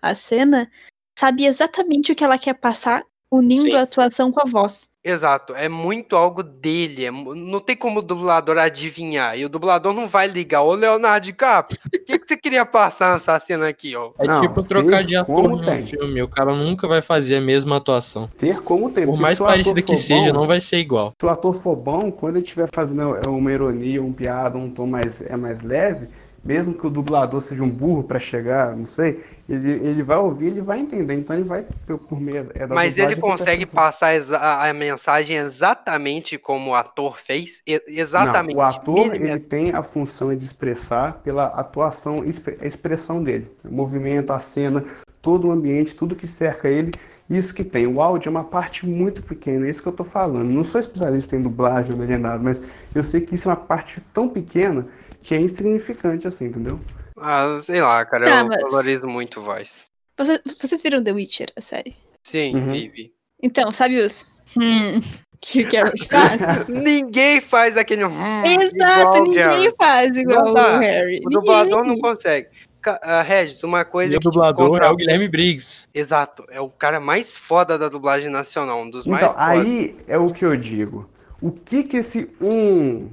[0.00, 0.70] a cena,
[1.18, 3.74] sabe exatamente o que ela quer passar, unindo Sim.
[3.74, 4.88] a atuação com a voz.
[5.04, 7.04] Exato, é muito algo dele.
[7.04, 9.36] é não tem como o dublador adivinhar.
[9.38, 10.62] E o dublador não vai ligar.
[10.62, 14.12] Ô, Leonardo DiCaprio, o que, que você queria passar nessa cena aqui, ó?
[14.18, 15.84] É Não, tipo trocar de ator num tem.
[15.84, 16.22] filme.
[16.22, 18.30] O cara nunca vai fazer a mesma atuação.
[18.38, 19.04] Ter como tem.
[19.04, 21.12] Por mais se o ator parecida que seja, bom, não vai ser igual.
[21.20, 24.70] Se o ator for bom, quando ele estiver fazendo é, uma ironia, um piada, um
[24.70, 26.08] tom mais, é mais leve,
[26.44, 30.48] mesmo que o dublador seja um burro para chegar, não sei, ele, ele vai ouvir,
[30.48, 31.14] ele vai entender.
[31.14, 36.36] Então ele vai, por meio é da Mas ele consegue passar a, a mensagem exatamente
[36.36, 37.62] como o ator fez?
[37.86, 38.56] Exatamente.
[38.56, 42.22] Não, o ator ele tem a função de expressar pela atuação,
[42.60, 44.84] a expressão dele, o movimento, a cena,
[45.22, 46.92] todo o ambiente, tudo que cerca ele.
[47.28, 47.86] Isso que tem.
[47.86, 50.44] O áudio é uma parte muito pequena, é isso que eu tô falando.
[50.44, 52.60] Não sou especialista em dublagem ou legendado, mas
[52.94, 54.86] eu sei que isso é uma parte tão pequena
[55.24, 56.78] que é insignificante assim, entendeu?
[57.16, 59.84] Ah, sei lá, cara, Tá, eu mas- valorizo muito voz.
[60.16, 61.96] Vocês, vocês viram The Witcher, a série?
[62.22, 62.72] Sim, Uhum.
[62.72, 63.12] Vivi.
[63.42, 64.26] Então, sabe os...
[64.56, 65.00] Hum,
[65.40, 66.68] que o Gary faz?
[66.68, 68.04] Ninguém faz aquele.
[68.04, 70.76] hum, Exato, igual o ninguém faz igual Não dá.
[70.76, 71.16] o Harry.
[71.16, 72.00] O Ninguém, dublador não ninguém.
[72.00, 72.48] consegue.
[72.82, 75.88] Ca- ah, Regis, uma coisa E o dublador é contra- o Guilherme Briggs.
[75.94, 79.46] Exato, é o cara mais foda da dublagem nacional, um dos mais Então, foda.
[79.50, 81.08] aí é o que eu digo.
[81.40, 83.10] O que que esse um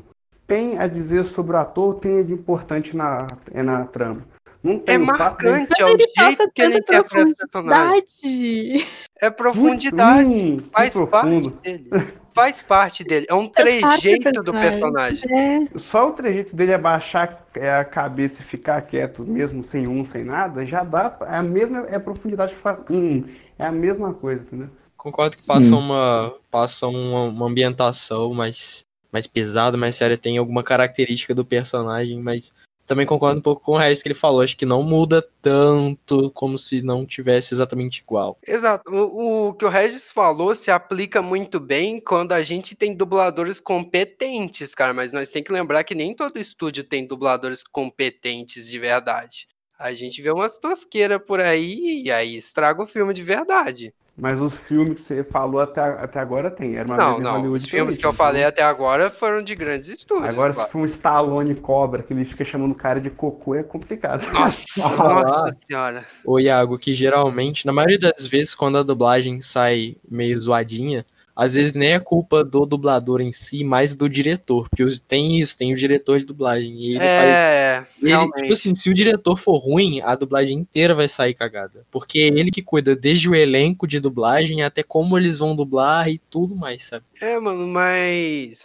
[0.52, 3.18] tem a dizer sobre o ator tem de importante na,
[3.54, 4.28] é na trama?
[4.62, 7.36] Não tem É o fato marcante, é o Ele passa jeito que ele interpreta o
[7.36, 8.04] personagem.
[8.04, 8.88] profundidade.
[9.22, 11.52] É profundidade, hum, faz profundo.
[11.52, 11.89] parte dele.
[12.34, 13.26] Faz parte dele.
[13.30, 15.34] É um Faz parte do trejeito do personagem.
[15.34, 15.68] É.
[15.80, 20.26] Só o trejeito dele abaixar é, a cabeça e ficar quieto, mesmo sem um, sem
[20.26, 21.18] nada, já dá.
[21.22, 22.78] É a mesma é a profundidade que faz.
[22.89, 23.24] Hum,
[23.58, 24.70] é a mesma coisa, entendeu?
[24.97, 25.47] Concordo que Sim.
[25.47, 31.45] passa uma passa uma, uma ambientação mais, mais pesada, mais séria, tem alguma característica do
[31.45, 32.53] personagem, mas
[32.88, 34.41] também concordo um pouco com o resto que ele falou.
[34.41, 38.38] Acho que não muda tanto como se não tivesse exatamente igual.
[38.45, 38.84] Exato.
[38.91, 43.59] O, o que o Regis falou se aplica muito bem quando a gente tem dubladores
[43.62, 44.93] competentes, cara.
[44.93, 49.47] Mas nós tem que lembrar que nem todo estúdio tem dubladores competentes de verdade.
[49.80, 53.93] A gente vê umas tosqueiras por aí e aí estraga o filme de verdade.
[54.22, 56.76] Mas os filmes que você falou até, até agora tem.
[56.76, 57.32] Era uma não, vez em não.
[57.32, 60.30] Hollywood Os filmes que eu isso, falei até agora foram de grandes estúdios.
[60.30, 60.67] Agora, claro.
[60.67, 64.24] se for um Stallone Cobra, que ele fica chamando o cara de cocô, é complicado.
[64.32, 66.05] Nossa, nossa senhora.
[66.24, 71.03] Ô Iago, que geralmente, na maioria das vezes, quando a dublagem sai meio zoadinha,
[71.36, 74.70] às vezes nem é culpa do dublador em si, mas do diretor.
[74.70, 76.74] Porque tem isso, tem o diretor de dublagem.
[76.76, 78.42] E ele faz É, Ele, realmente.
[78.42, 81.86] tipo assim, se o diretor for ruim, a dublagem inteira vai sair cagada.
[81.92, 86.10] Porque é ele que cuida desde o elenco de dublagem até como eles vão dublar
[86.10, 87.06] e tudo mais, sabe?
[87.22, 88.60] É, mano, mas.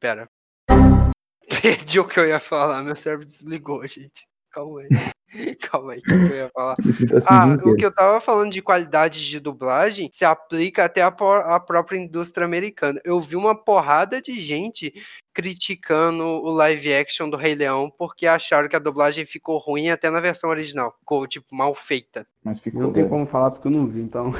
[0.00, 0.28] Pera.
[1.62, 4.26] Perdi o que eu ia falar, meu cérebro desligou, gente.
[4.52, 4.88] Calma aí.
[5.70, 6.74] Calma aí, o que eu ia falar?
[6.78, 11.08] Assim Ah, o que eu tava falando de qualidade de dublagem se aplica até a,
[11.08, 13.00] a própria indústria americana.
[13.04, 14.92] Eu vi uma porrada de gente
[15.34, 20.10] criticando o live action do Rei Leão porque acharam que a dublagem ficou ruim até
[20.10, 20.94] na versão original.
[20.98, 22.26] Ficou, tipo, mal feita.
[22.42, 23.10] Mas ficou Não tem bom.
[23.10, 24.32] como falar porque eu não vi, então.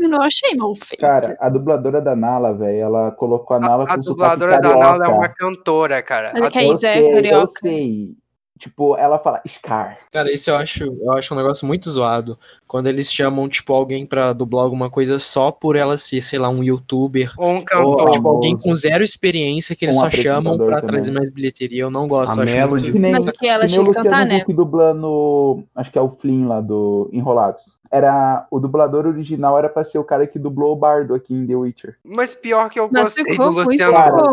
[0.00, 1.00] Eu não achei mal feito.
[1.02, 4.80] Cara, a dubladora da Nala, velho, ela colocou a Nala A com dubladora sotaque da
[4.80, 5.12] Nala é carioca.
[5.18, 6.32] uma cantora, cara.
[6.32, 7.60] Mas é A que a é sei, eu carioca.
[7.60, 8.16] sei.
[8.58, 9.98] Tipo, ela fala Scar.
[10.12, 12.38] Cara, isso eu acho, eu acho um negócio muito zoado.
[12.66, 16.48] Quando eles chamam, tipo, alguém pra dublar alguma coisa só por ela ser, sei lá,
[16.48, 17.32] um youtuber.
[17.38, 18.10] Ou um Ou, cantor.
[18.10, 20.86] tipo, alguém com zero experiência que eles Um só chamam pra também.
[20.92, 21.82] trazer mais bilheteria.
[21.82, 22.34] Eu não gosto.
[22.38, 22.82] A eu acho Melody.
[22.84, 24.42] muito- Que nem, Mas o que ela que que cantar, né?
[24.42, 27.76] Huck dublando, acho que é o Flynn lá do Enrolados.
[27.92, 31.46] Era o dublador original era pra ser o cara que dublou o Bardo aqui em
[31.46, 31.96] The Witcher.
[32.02, 34.32] Mas pior que eu Mas gostei ficou do muito Luciano Cara, ficou-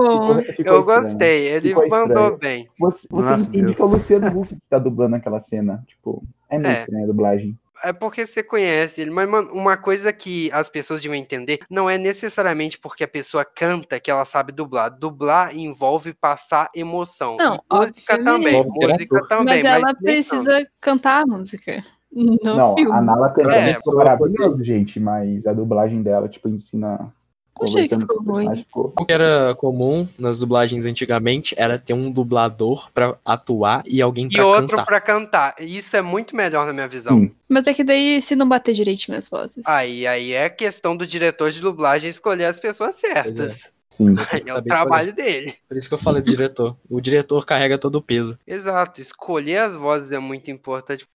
[0.55, 0.84] ficou Eu estranho.
[1.03, 2.38] gostei, ele Ficou mandou estranho.
[2.38, 2.70] bem.
[2.80, 3.76] Você, você Nossa, entende Deus.
[3.76, 5.84] que é o Luciano Huck que tá dublando aquela cena.
[5.88, 6.80] Tipo, é É.
[6.80, 7.60] estranha a dublagem.
[7.82, 11.89] É porque você conhece ele, mas mano, uma coisa que as pessoas deviam entender não
[11.89, 14.89] é necessariamente porque a pessoa canta que ela sabe dublar.
[14.89, 17.38] Dublar envolve passar emoção.
[17.38, 19.64] Não, E música também, música também.
[19.64, 20.03] Mas ela nem tanto.
[20.03, 21.82] precisa cantar a música.
[22.12, 22.91] No Não, filme.
[22.91, 27.14] a Nala canta É, ficou maravilhoso, gente, mas a dublagem dela, tipo, ensina.
[27.62, 28.36] Achei que ficou o ruim.
[28.45, 28.93] personagem, ficou.
[28.97, 34.28] O que era comum nas dublagens antigamente era ter um dublador pra atuar e alguém
[34.28, 34.86] E pra outro cantar.
[34.86, 35.55] pra cantar.
[35.60, 37.20] Isso é muito melhor na minha visão.
[37.20, 37.32] Sim.
[37.49, 39.64] Mas é que daí, se não bater direitinho as vozes.
[39.68, 43.70] Aí, aí é questão do diretor de dublagem escolher as pessoas certas.
[43.89, 44.16] Sim.
[44.16, 45.53] Tem Aí que é o trabalho dele.
[45.68, 46.78] Por isso que eu falei do diretor.
[46.89, 48.39] O diretor carrega todo o peso.
[48.47, 51.05] Exato, escolher as vozes é muito importante.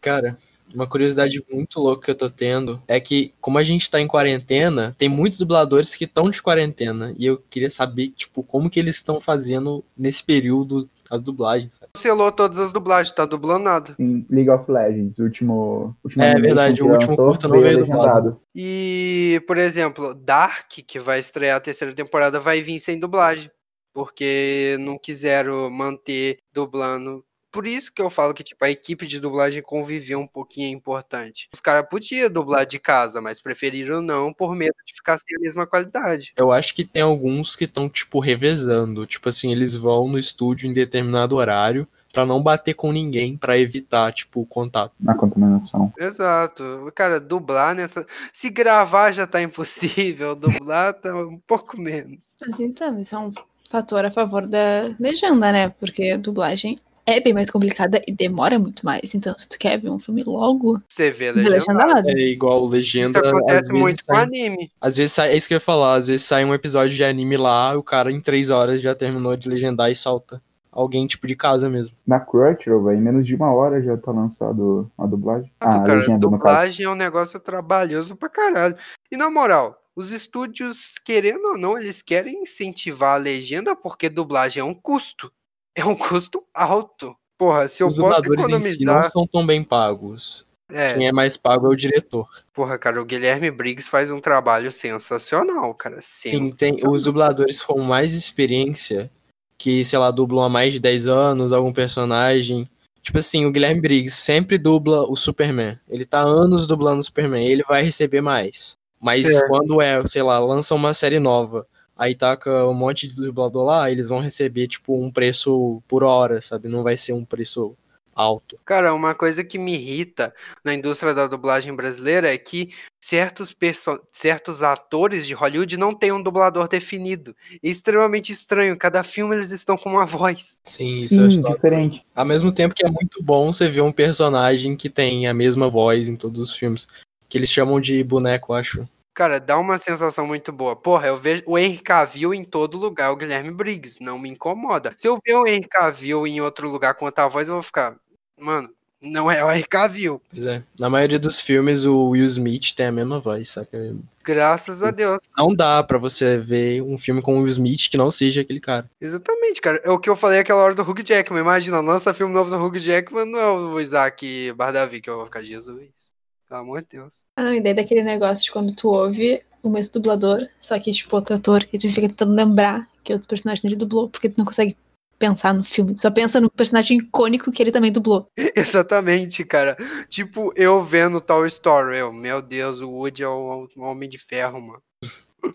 [0.00, 0.36] Cara,
[0.74, 4.08] uma curiosidade muito louca que eu tô tendo é que, como a gente tá em
[4.08, 7.14] quarentena, tem muitos dubladores que estão de quarentena.
[7.16, 11.92] E eu queria saber, tipo, como que eles estão fazendo nesse período as dublagens, sabe?
[11.92, 13.94] Cancelou todas as dublagens, tá dublando nada.
[13.96, 15.96] Sim, League of Legends, o último.
[16.02, 18.40] último É verdade, o último curta não veio dublado.
[18.54, 23.50] E, por exemplo, Dark, que vai estrear a terceira temporada, vai vir sem dublagem.
[23.94, 27.22] Porque não quiseram manter dublando.
[27.52, 30.70] Por isso que eu falo que, tipo, a equipe de dublagem conviver um pouquinho é
[30.70, 31.50] importante.
[31.52, 35.40] Os caras podiam dublar de casa, mas preferiram não por medo de ficar sem a
[35.40, 36.32] mesma qualidade.
[36.34, 39.06] Eu acho que tem alguns que estão, tipo, revezando.
[39.06, 43.58] Tipo assim, eles vão no estúdio em determinado horário pra não bater com ninguém, pra
[43.58, 44.92] evitar, tipo, o contato.
[44.98, 45.92] Na contaminação.
[45.98, 46.90] Exato.
[46.94, 48.06] Cara, dublar nessa.
[48.32, 52.34] Se gravar já tá impossível, dublar tá um pouco menos.
[52.40, 53.32] Mas então, isso é um
[53.70, 55.70] fator a favor da legenda, né?
[55.80, 56.76] Porque a dublagem
[57.06, 59.14] é bem mais complicada e demora muito mais.
[59.14, 61.52] Então, se tu quer ver um filme logo, Você vê legendado.
[61.54, 62.08] legendado.
[62.08, 63.20] É igual Isso legenda.
[63.20, 64.70] Às acontece muito vezes, com sai, anime.
[64.80, 65.30] às vezes sai.
[65.32, 65.94] É isso que eu ia falar.
[65.94, 69.36] Às vezes sai um episódio de anime lá, o cara em três horas já terminou
[69.36, 70.40] de legendar e solta.
[70.70, 71.94] Alguém, tipo, de casa mesmo.
[72.06, 75.52] Na Crunchyroll, velho, em menos de uma hora já tá lançado a dublagem.
[75.60, 78.74] Ah, a cara, legenda, dublagem é um negócio trabalhoso pra caralho.
[79.10, 84.62] E na moral, os estúdios, querendo ou não, eles querem incentivar a legenda porque dublagem
[84.62, 85.30] é um custo.
[85.76, 87.16] É um custo alto.
[87.38, 89.10] Porra, se eu Os posso dubladores em si não economizar.
[89.10, 90.46] são tão bem pagos.
[90.70, 92.26] É, Quem é mais pago é o diretor.
[92.54, 96.00] porra, cara, o Guilherme Briggs faz um trabalho sensacional, cara.
[96.22, 96.94] Tem, tem sensacional.
[96.94, 99.10] os dubladores com mais experiência,
[99.58, 102.68] que, sei lá, dublam há mais de 10 anos algum personagem.
[103.02, 105.78] Tipo assim, o Guilherme Briggs sempre dubla o Superman.
[105.88, 108.78] Ele tá anos dublando o Superman, ele vai receber mais.
[109.00, 109.48] Mas É.
[109.48, 111.66] quando é, sei lá, lança uma série nova,
[111.96, 116.40] aí taca um monte de dublador lá, eles vão receber, tipo, um preço por hora,
[116.40, 116.68] sabe?
[116.68, 117.76] Não vai ser um preço
[118.14, 118.58] alto.
[118.64, 122.70] Cara, uma coisa que me irrita na indústria da dublagem brasileira é que
[123.00, 127.34] certos, perso- certos atores de Hollywood não têm um dublador definido.
[127.62, 128.76] É extremamente estranho.
[128.76, 130.60] Cada filme eles estão com uma voz.
[130.62, 132.04] Sim, isso eu Sim, acho diferente.
[132.14, 135.68] Ao mesmo tempo que é muito bom você ver um personagem que tem a mesma
[135.68, 136.86] voz em todos os filmes.
[137.28, 138.86] Que eles chamam de boneco, acho.
[139.14, 140.74] Cara, dá uma sensação muito boa.
[140.74, 144.94] Porra, eu vejo o Henry Cavill em todo lugar, o Guilherme Briggs, não me incomoda.
[144.96, 147.96] Se eu ver o Henry Cavill em outro lugar com outra voz, eu vou ficar,
[148.38, 148.70] mano,
[149.02, 150.22] não é o Henry Cavill.
[150.30, 150.62] Pois é.
[150.78, 153.94] Na maioria dos filmes, o Will Smith tem a mesma voz, saca?
[154.24, 155.18] Graças a Deus.
[155.36, 158.60] Não dá pra você ver um filme com o Will Smith que não seja aquele
[158.60, 158.88] cara.
[159.00, 159.80] Exatamente, cara.
[159.84, 161.40] É o que eu falei aquela hora do Hugh Jackman.
[161.40, 165.24] Imagina, lança filme novo do Hugh Jackman, não é o Isaac Bardavi, que eu vou
[165.26, 166.11] ficar, Jesus.
[166.52, 167.24] Pelo amor de Deus.
[167.34, 170.92] Ah, não, e daí daquele negócio de quando tu ouve o mesmo dublador, só que,
[170.92, 174.36] tipo, outro ator, e tu fica tentando lembrar que outro personagem ele dublou, porque tu
[174.36, 174.76] não consegue
[175.18, 175.96] pensar no filme.
[175.96, 178.26] Só pensa no personagem icônico que ele também dublou.
[178.54, 179.78] Exatamente, cara.
[180.10, 184.18] Tipo, eu vendo Toy Story, eu, meu Deus, o Woody é o, o Homem de
[184.18, 184.82] Ferro, mano.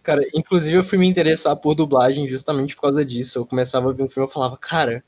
[0.02, 3.38] Cara, inclusive eu fui me interessar por dublagem justamente por causa disso.
[3.38, 5.04] Eu começava a ver um filme e eu falava, cara,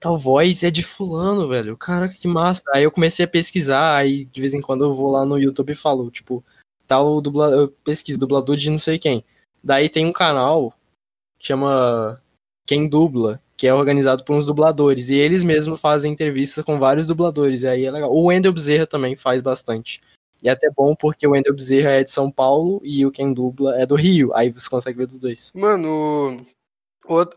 [0.00, 1.76] tal voz é de fulano, velho.
[1.76, 2.62] Cara, que massa.
[2.72, 5.70] Aí eu comecei a pesquisar, aí de vez em quando eu vou lá no YouTube
[5.70, 6.42] e falo, tipo,
[6.86, 9.22] tal dublador, eu pesquiso dublador de não sei quem.
[9.62, 10.72] Daí tem um canal
[11.38, 12.20] que chama
[12.66, 15.10] Quem Dubla, que é organizado por uns dubladores.
[15.10, 17.62] E eles mesmos fazem entrevistas com vários dubladores.
[17.62, 18.10] E aí é legal.
[18.10, 20.00] O Wendel Bezerra também faz bastante.
[20.42, 23.34] E é até bom porque o Wendel Bezerra é de São Paulo e o Quem
[23.34, 24.34] Dubla é do Rio.
[24.34, 25.52] Aí você consegue ver dos dois.
[25.54, 26.44] Mano,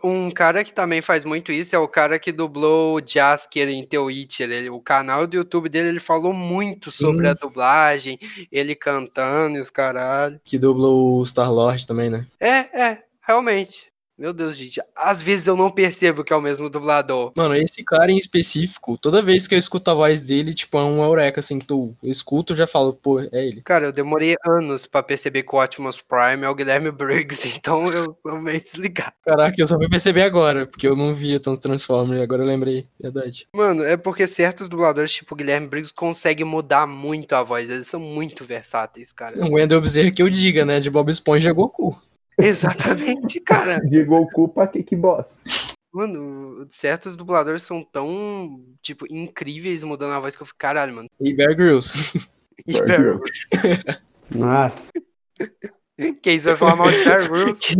[0.03, 3.86] um cara que também faz muito isso é o cara que dublou o Jasker em
[3.86, 4.51] The Witcher.
[4.51, 7.05] Ele, o canal do YouTube dele, ele falou muito Sim.
[7.05, 8.19] sobre a dublagem,
[8.51, 10.39] ele cantando e os caralho.
[10.43, 12.26] Que dubla o Star-Lord também, né?
[12.39, 13.93] É, é, realmente.
[14.24, 14.82] Meu Deus, gente.
[14.95, 17.34] Às vezes eu não percebo que é o mesmo dublador.
[17.36, 20.82] Mano, esse cara em específico, toda vez que eu escuto a voz dele, tipo, é
[20.82, 23.61] um eureka, assim, tu, eu escuto e já falo, pô, é ele.
[23.63, 27.91] Cara, eu demorei anos pra perceber que o Optimus Prime é o Guilherme Briggs, então
[27.91, 29.11] eu sou meio desligado.
[29.26, 32.88] Caraca, eu só fui perceber agora, porque eu não via tanto Transformers, agora eu lembrei,
[32.97, 33.45] verdade.
[33.53, 37.69] Mano, é porque certos dubladores, tipo o Guilherme Briggs, conseguem mudar muito a voz.
[37.69, 39.38] Eles são muito versáteis, cara.
[39.45, 42.01] O Wendell Bezerra que eu diga, né, de Bob Esponja é Goku.
[42.38, 43.80] Exatamente, cara.
[43.88, 45.40] De Goku pra Cake Boss.
[45.94, 51.08] Mano, certos dubladores são tão, tipo, incríveis mudando a voz que eu fico, caralho, mano.
[51.20, 52.30] E Bear Grylls.
[52.68, 53.20] E Bear
[54.30, 54.92] Nossa.
[56.22, 57.76] Que isso, vai falar mal de Bear Grylls?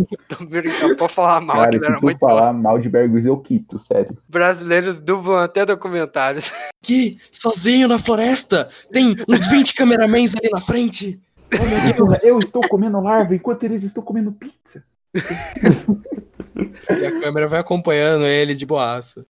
[0.48, 3.36] Brincando, pode falar mal, Cara, que ele era muito falar mal de Bear Grylls, eu
[3.38, 4.16] quito, sério.
[4.28, 6.52] Brasileiros dublam até documentários.
[6.80, 11.20] Que sozinho na floresta, tem uns 20 cameramans ali na frente.
[11.60, 12.22] Oh meu Deus.
[12.24, 14.84] Eu, eu estou comendo larva enquanto eles estão comendo pizza.
[16.56, 19.26] E a câmera vai acompanhando ele de boaça.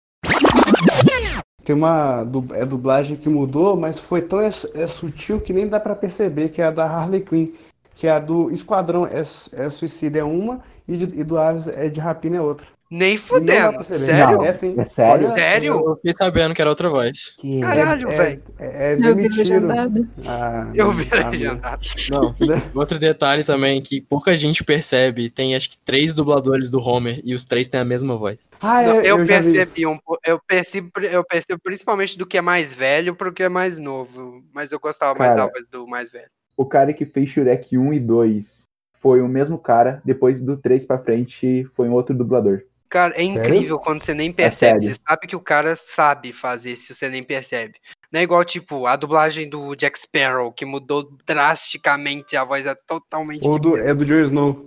[1.65, 5.79] Tem uma é dublagem que mudou, mas foi tão é, é sutil que nem dá
[5.79, 7.49] pra perceber que é a da Harley Quinn.
[7.95, 11.69] Que é a do Esquadrão é, é Suicida é uma e, de- e do Aves
[11.69, 12.67] é de Rapina é outra.
[12.91, 13.85] Nem fudendo.
[13.85, 14.39] Sério?
[14.39, 14.45] Não.
[14.45, 14.75] É sim.
[14.77, 15.29] É sério?
[15.31, 15.75] Olha, Sério?
[15.75, 17.37] Eu fiquei sabendo que era outra voz.
[17.39, 17.61] Que...
[17.61, 18.43] Caralho, é, velho.
[18.59, 20.09] É, é, Eu legendado.
[20.27, 21.87] a- Eu vi a- legendado.
[22.11, 22.35] Não.
[22.75, 27.33] Outro detalhe também que pouca gente percebe, tem acho que três dubladores do Homer e
[27.33, 28.51] os três têm a mesma voz.
[28.61, 29.27] Ah, Não, é, eu, eu, isso.
[29.53, 30.21] percebi um pouco.
[30.27, 34.43] Eu percebo, eu percebo principalmente do que é mais velho pro que é mais novo.
[34.53, 35.47] Mas eu gostava mais Cara.
[35.47, 36.29] da voz do mais velho.
[36.57, 38.65] O cara que fez Shrek 1 e 2
[39.01, 40.03] foi o mesmo cara.
[40.05, 42.63] Depois do 3 pra frente, foi um outro dublador.
[42.91, 44.81] Cara, é incrível quando você nem percebe.
[44.81, 44.97] sério.
[44.97, 47.75] você sabe que o cara sabe fazer se você nem percebe.
[48.13, 52.75] Não é igual, tipo, a dublagem do Jack Sparrow, que mudou drasticamente, a voz é
[52.75, 53.89] totalmente Ou do, diferente.
[53.91, 54.67] é do Joe Snow.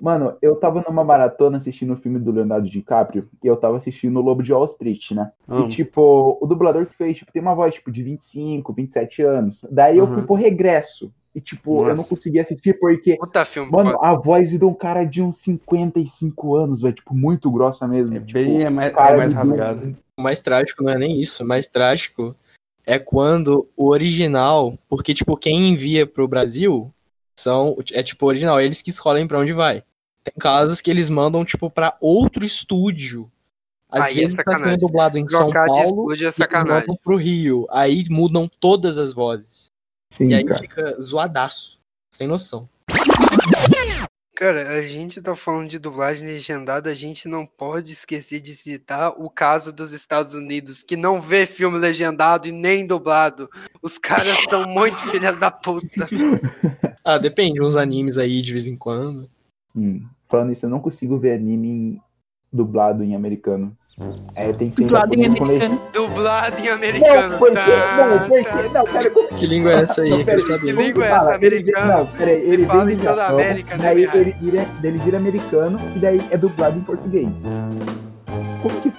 [0.00, 4.18] Mano, eu tava numa maratona assistindo o filme do Leonardo DiCaprio e eu tava assistindo
[4.18, 5.30] o Lobo de Wall Street, né?
[5.46, 9.66] E, tipo, o dublador que fez, tipo, tem uma voz, tipo, de 25, 27 anos.
[9.70, 10.26] Daí eu fui Uhum.
[10.26, 11.12] pro regresso.
[11.34, 12.08] E, tipo, eu não Nossa.
[12.08, 13.70] consegui assistir porque, Puta filme.
[13.70, 14.06] mano, foda.
[14.06, 18.14] a voz de um cara de uns 55 anos, velho, tipo, muito grossa mesmo.
[18.16, 19.96] É tipo, bem é mais, é mais de um- rasgado.
[20.16, 22.34] O mais trágico não é nem isso, o mais trágico
[22.84, 26.92] é quando o original, porque tipo, quem envia pro Brasil
[27.38, 29.84] são é tipo o original, eles que escolhem pra onde vai.
[30.24, 33.30] Tem casos que eles mandam tipo pra outro estúdio.
[33.90, 34.68] Às Aí é vezes tá sacanagem.
[34.70, 36.80] sendo dublado em São Trocar de Paulo, estúdio é e eles sacanagem.
[36.88, 37.66] mandam pro Rio.
[37.70, 39.70] Aí mudam todas as vozes.
[40.10, 40.60] Sim, e aí cara.
[40.60, 41.80] fica zoadaço,
[42.10, 42.68] sem noção.
[44.38, 49.12] Cara, a gente tá falando de dublagem legendada, a gente não pode esquecer de citar
[49.20, 53.50] o caso dos Estados Unidos, que não vê filme legendado e nem dublado.
[53.82, 56.06] Os caras são muito filhas da puta.
[57.04, 59.28] Ah, depende, uns animes aí de vez em quando.
[59.72, 60.06] Sim.
[60.28, 62.00] Falando isso, eu não consigo ver anime
[62.52, 63.76] dublado em americano.
[64.34, 65.80] É, tem que ser Dublado em americano.
[65.92, 67.30] Dublado em americano.
[67.32, 68.62] Não, porque, tá, não, porque, tá.
[68.72, 70.10] não, cara, como Que língua é essa aí?
[70.10, 70.76] Não, Eu quero pera aí, saber.
[70.76, 71.92] que língua é Fala, essa, ele- americano?
[71.98, 74.68] Não, peraí, ele fala vem em do toda a Japão, América, né, daí ele vira,
[74.84, 77.28] ele vira americano e daí é dublado em português.
[78.62, 78.92] Como que.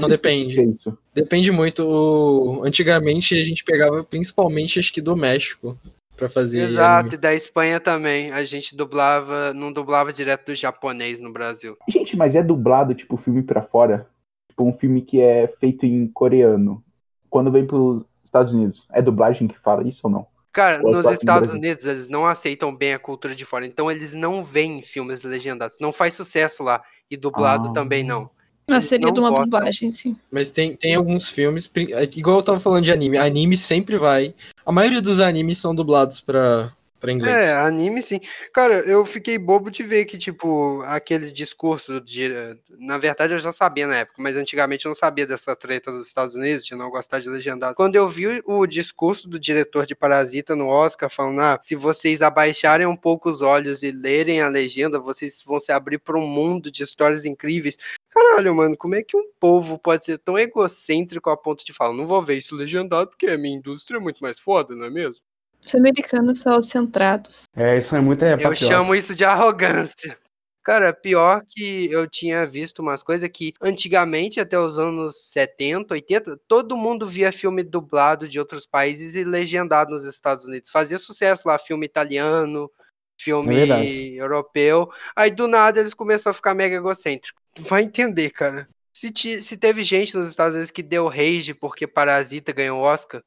[0.00, 0.60] Não depende.
[0.62, 0.96] isso?
[1.14, 2.60] Depende muito.
[2.64, 5.76] Antigamente a gente pegava principalmente acho que do México
[6.18, 6.68] pra fazer.
[6.70, 7.14] Exato, anime.
[7.14, 8.32] e da Espanha também.
[8.32, 11.76] A gente dublava, não dublava direto do japonês no Brasil.
[11.88, 14.06] Gente, mas é dublado, tipo, filme pra fora?
[14.48, 16.82] Tipo, um filme que é feito em coreano.
[17.30, 20.26] Quando vem pros Estados Unidos, é dublagem que fala isso ou não?
[20.52, 21.50] Cara, Ou é nos Estados?
[21.50, 25.76] Unidos eles não aceitam bem a cultura de fora, então eles não veem filmes legendados.
[25.80, 26.82] Não faz sucesso lá.
[27.10, 27.72] E dublado Ah.
[27.72, 28.28] também não.
[28.68, 29.46] Mas seria de uma gostam.
[29.46, 30.16] dublagem, sim.
[30.30, 31.70] Mas tem, tem alguns filmes,
[32.14, 34.34] igual eu tava falando de anime, anime sempre vai.
[34.64, 37.34] A maioria dos animes são dublados pra, pra inglês.
[37.34, 38.20] É, anime sim.
[38.52, 42.30] Cara, eu fiquei bobo de ver que, tipo, aquele discurso de.
[42.78, 46.06] Na verdade, eu já sabia na época, mas antigamente eu não sabia dessa treta dos
[46.06, 47.74] Estados Unidos, de não gostar de legendado.
[47.74, 52.22] Quando eu vi o discurso do diretor de Parasita no Oscar, falando: ah, se vocês
[52.22, 56.26] abaixarem um pouco os olhos e lerem a legenda, vocês vão se abrir para um
[56.26, 57.78] mundo de histórias incríveis.
[58.18, 61.94] Caralho, mano, como é que um povo pode ser tão egocêntrico a ponto de falar,
[61.94, 64.90] não vou ver isso legendado porque a minha indústria é muito mais foda, não é
[64.90, 65.22] mesmo?
[65.64, 67.44] Os americanos são centrados.
[67.54, 70.18] É, isso é muito é, Eu chamo isso de arrogância.
[70.64, 76.40] Cara, pior que eu tinha visto umas coisas que antigamente, até os anos 70, 80,
[76.46, 80.70] todo mundo via filme dublado de outros países e legendado nos Estados Unidos.
[80.70, 82.70] Fazia sucesso lá, filme italiano,
[83.18, 84.90] filme É europeu.
[85.16, 87.42] Aí do nada eles começaram a ficar mega egocêntricos.
[87.60, 88.68] Vai entender, cara.
[88.92, 93.22] Se, ti- se teve gente nos Estados Unidos que deu rage porque Parasita ganhou Oscar,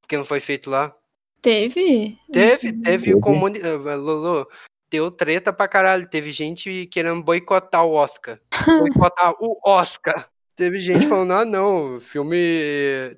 [0.00, 0.94] porque não foi feito lá.
[1.40, 2.18] Teve?
[2.32, 3.60] Teve, teve o comuni...
[3.60, 4.48] eh, Lulu,
[4.90, 6.08] deu treta pra caralho.
[6.08, 8.40] Teve gente querendo boicotar o Oscar.
[8.80, 10.28] boicotar o Oscar.
[10.56, 12.36] Teve gente falando, ah, não, o filme.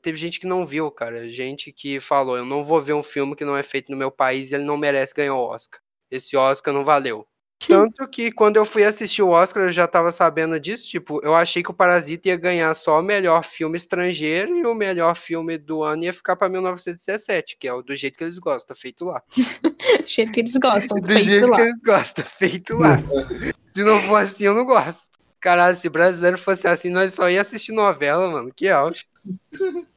[0.02, 1.30] Teve gente que não viu, cara.
[1.30, 4.10] Gente que falou, eu não vou ver um filme que não é feito no meu
[4.10, 5.80] país e ele não merece ganhar o Oscar.
[6.10, 7.26] Esse Oscar não valeu.
[7.58, 10.86] Tanto que quando eu fui assistir o Oscar, eu já tava sabendo disso.
[10.88, 14.74] Tipo, eu achei que o Parasita ia ganhar só o melhor filme estrangeiro e o
[14.74, 18.38] melhor filme do ano ia ficar pra 1917, que é o do jeito que eles
[18.38, 19.22] gostam, feito lá.
[19.62, 19.72] Do
[20.06, 21.56] jeito que eles gostam, Do feito jeito lá.
[21.56, 22.98] que eles gostam, feito lá.
[23.70, 25.16] Se não for assim, eu não gosto.
[25.40, 28.50] Caralho, se brasileiro fosse assim, nós só ia assistir novela, mano.
[28.54, 29.06] Que auge.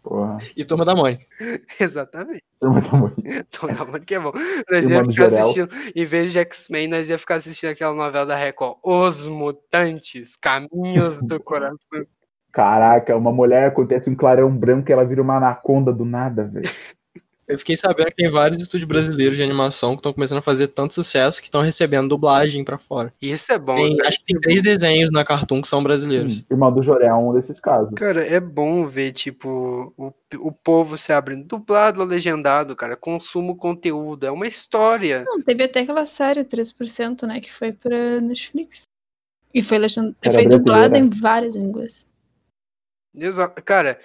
[0.01, 0.37] Porra.
[0.55, 1.25] E Turma da Mônica.
[1.79, 2.43] Exatamente.
[2.59, 3.45] Turma da Mônica.
[3.67, 4.31] Na mano que é bom.
[4.69, 8.35] Nós ia ficar assistindo, em vez de X-Men, nós ia ficar assistindo aquela novela da
[8.35, 8.77] Record.
[8.83, 12.05] Os Mutantes, Caminhos do Coração.
[12.51, 16.69] Caraca, uma mulher acontece um clarão branco e ela vira uma anaconda do nada, velho.
[17.49, 20.67] Eu fiquei sabendo que tem vários estúdios brasileiros de animação que estão começando a fazer
[20.67, 23.11] tanto sucesso que estão recebendo dublagem pra fora.
[23.19, 23.73] Isso é bom.
[23.73, 24.03] Tem- né?
[24.05, 26.45] acho que tem três desenhos na Cartoon que são brasileiros.
[26.49, 27.91] Irmão do Joré é um desses casos.
[27.95, 31.45] Cara, é bom ver, tipo, o, o povo se abrindo.
[31.45, 32.95] Dublado ou legendado, cara.
[32.95, 34.27] Consumo conteúdo.
[34.27, 35.23] É uma história.
[35.25, 38.83] Não, teve até aquela série 3%, né, que foi pra Netflix.
[39.51, 40.15] E foi, legend...
[40.23, 42.08] Foi dublada em várias línguas.
[43.15, 43.61] Exato.
[43.63, 43.99] Cara,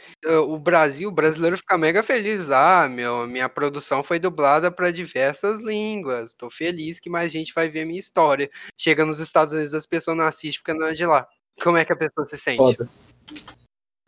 [0.46, 2.50] o Brasil, o brasileiro fica mega feliz.
[2.50, 6.32] Ah, meu, minha produção foi dublada para diversas línguas.
[6.34, 8.50] Tô feliz que mais gente vai ver minha história.
[8.78, 11.26] Chega nos Estados Unidos, as pessoas não assistem porque não é de lá.
[11.62, 12.57] Como é que a pessoa se sente?
[12.57, 12.88] Foda.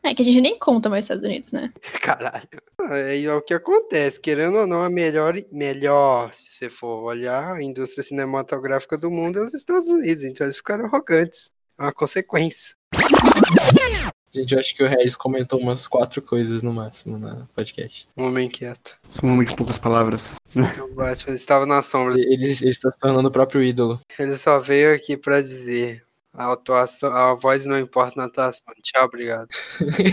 [0.03, 1.73] É que a gente nem conta mais Estados Unidos, né?
[2.01, 2.49] Caralho.
[2.81, 4.21] Aí é o que acontece.
[4.21, 9.41] Querendo ou não, a melhor, melhor, se você for olhar, a indústria cinematográfica do mundo
[9.41, 10.23] é os Estados Unidos.
[10.23, 11.51] Então eles ficaram arrogantes.
[11.79, 12.77] É uma consequência.
[14.37, 18.07] Gente, eu acho que o Regis comentou umas quatro coisas no máximo na podcast.
[18.15, 18.95] Um homem quieto.
[19.23, 20.35] Um homem de poucas palavras.
[20.79, 22.21] O Batman estava na sombra.
[22.21, 23.99] Ele, ele está se tornando o próprio ídolo.
[24.19, 26.06] Ele só veio aqui pra dizer.
[26.37, 28.67] A atuação, a voz não importa na atuação.
[28.83, 29.49] Tchau, obrigado.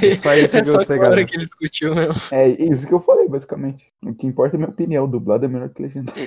[0.02, 1.26] Isso aí, você É viu só você, agora galera.
[1.28, 2.16] que ele discutiu mesmo.
[2.32, 3.92] É isso que eu falei, basicamente.
[4.02, 5.08] O que importa é minha opinião.
[5.08, 6.18] Dublado é melhor que legendado.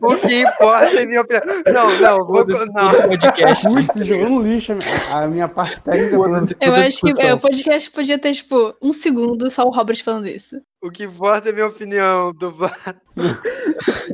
[0.00, 1.42] O que importa é minha opinião.
[1.66, 2.90] Não, não, vou, não.
[2.92, 3.68] todo podcast.
[3.68, 4.72] Putz, você jogou no lixo
[5.10, 6.14] a minha- parte técnica
[6.60, 10.28] Eu acho que é, o podcast podia ter, tipo, um segundo só o Robert falando
[10.28, 10.60] isso.
[10.80, 12.32] O que importa é minha opinião.
[12.32, 12.76] Dublado.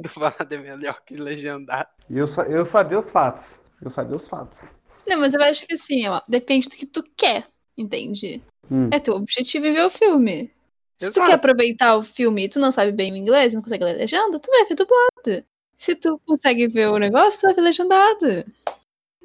[0.03, 1.89] Dublado é melhor que legendado.
[2.09, 3.57] E eu, eu sabia os fatos.
[3.83, 4.71] Eu sabia os fatos.
[5.07, 7.47] Não, mas eu acho que assim, ó, depende do que tu quer,
[7.77, 8.43] entende?
[8.71, 8.89] Hum.
[8.93, 10.51] É teu objetivo ver o filme.
[10.97, 11.27] Se tu Exato.
[11.27, 14.39] quer aproveitar o filme e tu não sabe bem o inglês, não consegue ler legenda,
[14.39, 15.45] tu vai ver dublado.
[15.77, 18.45] Se tu consegue ver o negócio, tu vai ver legendado.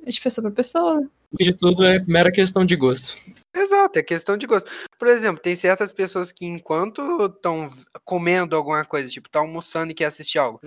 [0.04, 1.08] É de pessoa pra pessoa.
[1.34, 3.18] De tudo é mera questão de gosto.
[3.56, 4.70] Exato, é questão de gosto.
[4.98, 7.72] Por exemplo, tem certas pessoas que enquanto estão
[8.04, 10.60] comendo alguma coisa, tipo, tá almoçando e quer assistir algo,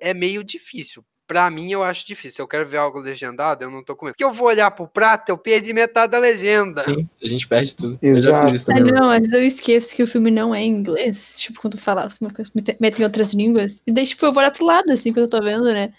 [0.00, 1.04] é meio difícil.
[1.30, 2.34] Pra mim, eu acho difícil.
[2.34, 4.14] Se eu quero ver algo legendado, eu não tô comendo.
[4.14, 6.82] Porque eu vou olhar pro prato, eu perdi metade da legenda.
[6.82, 7.96] Sim, a gente perde tudo.
[8.02, 8.46] Eu já Exato.
[8.46, 8.92] fiz isso Ah, também.
[8.92, 11.36] não, mas eu esqueço que o filme não é em inglês.
[11.38, 13.80] Tipo, quando fala uma coisa, mete- mete em outras línguas.
[13.86, 15.94] E daí, tipo, eu vou olhar pro lado, assim, quando eu tô vendo, né?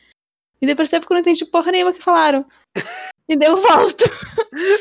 [0.61, 2.45] E daí eu percebo que eu não entendi porra nenhuma que falaram.
[3.29, 4.03] E daí eu volto.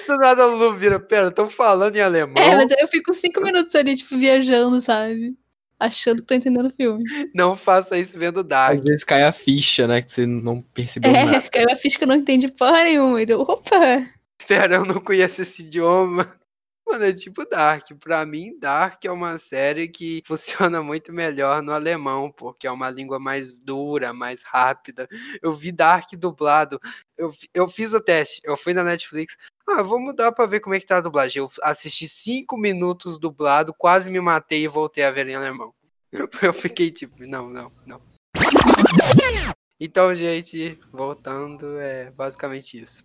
[0.08, 2.42] Do nada a Lu vira, pera, estão falando em alemão.
[2.42, 5.36] É, mas aí eu fico cinco minutos ali, tipo, viajando, sabe?
[5.80, 7.02] Achando que tô entendendo o filme.
[7.34, 8.76] Não faça isso vendo Dark.
[8.78, 10.02] Às vezes cai a ficha, né?
[10.02, 11.48] Que você não percebeu É, nada.
[11.50, 13.22] caiu a ficha que eu não entendi porra nenhuma.
[13.22, 14.06] E deu, opa!
[14.46, 16.30] Pera, eu não conheço esse idioma.
[16.90, 17.86] Mano, é tipo Dark.
[18.00, 22.90] Pra mim, Dark é uma série que funciona muito melhor no alemão, porque é uma
[22.90, 25.08] língua mais dura, mais rápida.
[25.40, 26.80] Eu vi Dark dublado.
[27.16, 28.40] Eu, eu fiz o teste.
[28.42, 29.36] Eu fui na Netflix.
[29.68, 31.40] Ah, vou mudar pra ver como é que tá a dublagem.
[31.40, 35.72] Eu assisti cinco minutos dublado, quase me matei e voltei a ver em alemão.
[36.42, 38.02] Eu fiquei tipo, não, não, não.
[39.78, 43.04] Então, gente, voltando, é basicamente isso.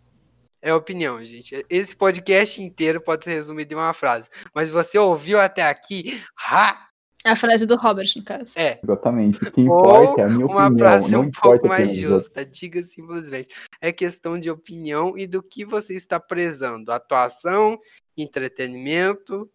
[0.66, 1.64] É opinião, gente.
[1.70, 4.32] Esse podcast inteiro pode ser resumido em uma frase.
[4.52, 6.20] Mas você ouviu até aqui?
[6.50, 6.88] Ha!
[7.24, 8.52] A frase do Robert, no caso.
[8.56, 8.80] É.
[8.84, 9.44] Exatamente.
[9.48, 10.78] O que Ou importa é a minha uma opinião.
[10.80, 12.44] frase Não um importa pouco mais justa.
[12.44, 13.50] Diga simplesmente.
[13.80, 16.92] É questão de opinião e do que você está prezando.
[16.92, 17.78] Atuação,
[18.18, 19.48] entretenimento.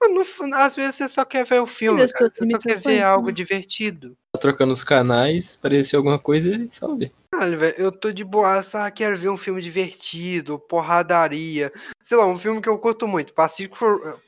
[0.00, 0.22] Mano,
[0.54, 3.32] às vezes você só quer ver o filme, Você só quer ver algo né?
[3.32, 4.16] divertido.
[4.32, 7.10] Tá trocando os canais, parecia alguma coisa e só ver.
[7.42, 11.72] Olha, velho, eu tô de boa, só quero ver um filme divertido, porradaria.
[12.00, 13.76] Sei lá, um filme que eu curto muito, Pacific,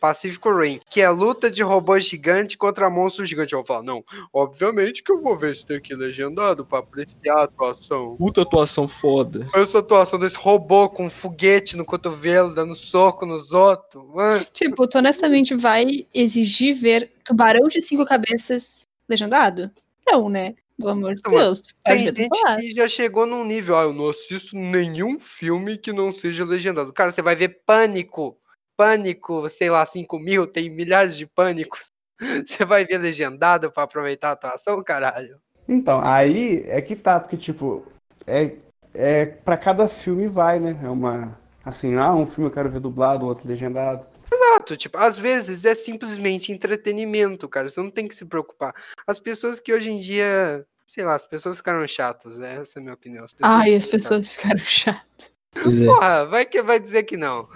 [0.01, 3.53] Pacific Rim, que é luta de robô gigante contra monstro gigante.
[3.53, 8.17] Eu falo, não, obviamente que eu vou ver isso daqui legendado pra apreciar a atuação.
[8.17, 9.47] Puta atuação foda.
[9.55, 14.03] Essa atuação desse robô com foguete no cotovelo, dando soco nos outros.
[14.13, 19.71] Mano, Tipo, tu honestamente vai exigir ver Tubarão de Cinco Cabeças legendado?
[20.05, 20.57] Não, né?
[20.77, 21.63] Pelo amor de mas Deus.
[21.85, 22.57] Tem gente falar.
[22.57, 26.93] que já chegou num nível, ah, eu não assisto nenhum filme que não seja legendado.
[26.93, 28.37] Cara, você vai ver Pânico.
[28.77, 31.93] Pânico, sei lá, 5 mil, tem milhares de pânicos.
[32.47, 35.39] Você vai ver legendado pra aproveitar a atuação, caralho?
[35.69, 37.87] Então, aí é que tá, porque, tipo,
[38.27, 38.53] é,
[38.93, 40.79] é para cada filme vai, né?
[40.83, 41.39] É uma.
[41.65, 44.07] Assim, ah, um filme eu quero ver dublado, outro legendado.
[44.33, 47.69] Exato, tipo, às vezes é simplesmente entretenimento, cara.
[47.69, 48.75] Você não tem que se preocupar.
[49.07, 52.61] As pessoas que hoje em dia, sei lá, as pessoas ficaram chatas, né?
[52.61, 53.25] essa é a minha opinião.
[53.25, 55.35] As Ai, as pessoas ficaram chatas.
[55.57, 55.87] É.
[55.87, 57.49] Porra, vai que vai dizer que não.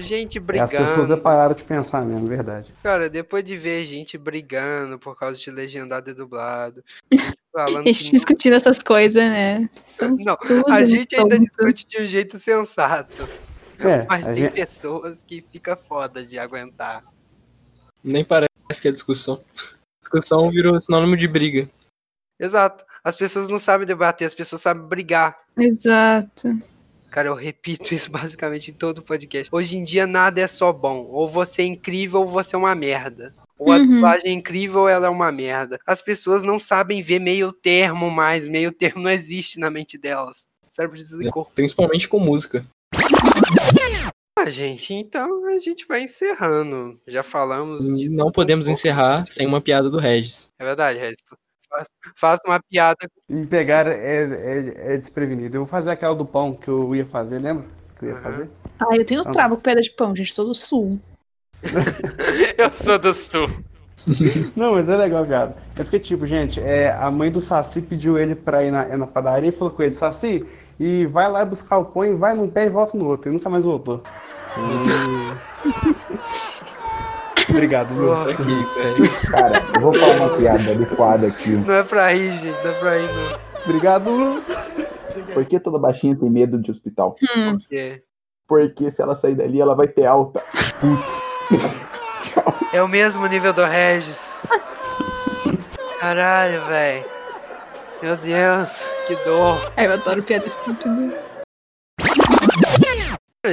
[0.00, 0.70] Gente É, as brigando.
[0.70, 2.72] pessoas pararam de pensar mesmo, verdade.
[2.82, 6.82] Cara, depois de ver gente brigando por causa de legendado e dublado,
[7.52, 9.70] falando A gente que não, discutindo essas coisas, né?
[9.86, 10.36] São não,
[10.68, 13.28] a gente ainda discute de um jeito sensato,
[13.86, 17.04] É, mas tem gente- pessoas que fica foda de aguentar.
[18.02, 18.48] Nem parece
[18.80, 19.42] que é discussão.
[20.00, 21.68] Discussão virou sinônimo de briga.
[22.38, 22.84] Exato.
[23.04, 25.36] As pessoas não sabem debater, as pessoas sabem brigar.
[25.56, 26.48] Exato.
[27.10, 29.48] Cara, eu repito isso basicamente em todo podcast.
[29.52, 31.04] Hoje em dia nada é só bom.
[31.10, 33.34] Ou você é incrível ou você é uma merda.
[33.58, 33.86] Ou a Uhum.
[33.96, 35.78] dublagem é incrível ou ela é uma merda.
[35.86, 38.46] As pessoas não sabem ver meio termo mais.
[38.46, 40.46] Meio termo não existe na mente delas.
[40.66, 41.44] O cérebro desligou.
[41.54, 42.64] Principalmente com música.
[44.38, 46.98] Ah, gente, então a gente vai encerrando.
[47.06, 47.82] Já falamos.
[47.98, 50.50] de Não podemos um encerrar sem uma piada do Regis.
[50.58, 51.18] É verdade, Regis.
[52.16, 52.96] Faça- uma piada.
[53.28, 53.94] Me pegar é,
[54.24, 55.56] é, é desprevenido.
[55.56, 57.64] Eu vou fazer aquela do pão que eu ia fazer, lembra?
[57.98, 58.22] Que eu ia Aham.
[58.22, 58.50] fazer?
[58.90, 59.30] Ai, eu tenho Ah.
[59.30, 60.32] trava com pedra de pão, gente.
[60.32, 60.98] Sou do sul.
[62.56, 63.48] Eu sou do sul.
[64.56, 65.54] Não, mas é legal, viado.
[65.76, 68.96] É porque, tipo, gente, é, a mãe do Saci pediu ele pra ir na, ir
[68.96, 70.46] na padaria e falou com ele, Saci,
[70.80, 73.30] e vai lá buscar o pão e vai num pé e volta no outro.
[73.30, 74.02] E nunca mais voltou.
[77.50, 78.16] Obrigado, meu.
[78.34, 78.78] Que isso?
[79.30, 81.50] Cara, eu vou falar uma piada adequada aqui.
[81.50, 82.64] Não é pra rir, gente.
[82.64, 83.38] Não é pra rir, não.
[83.66, 84.42] Obrigado, Lu.
[85.34, 87.14] Por que toda baixinha tem medo de hospital?
[87.70, 88.00] É.
[88.48, 90.42] Porque se ela sair dali, ela vai ter alta.
[90.80, 91.20] Putz.
[92.72, 94.18] É o mesmo nível do Regis.
[96.00, 97.19] Caralho, velho.
[98.02, 98.70] Meu Deus,
[99.06, 99.72] que dor.
[99.76, 100.90] Ai, eu adoro piada estúpida.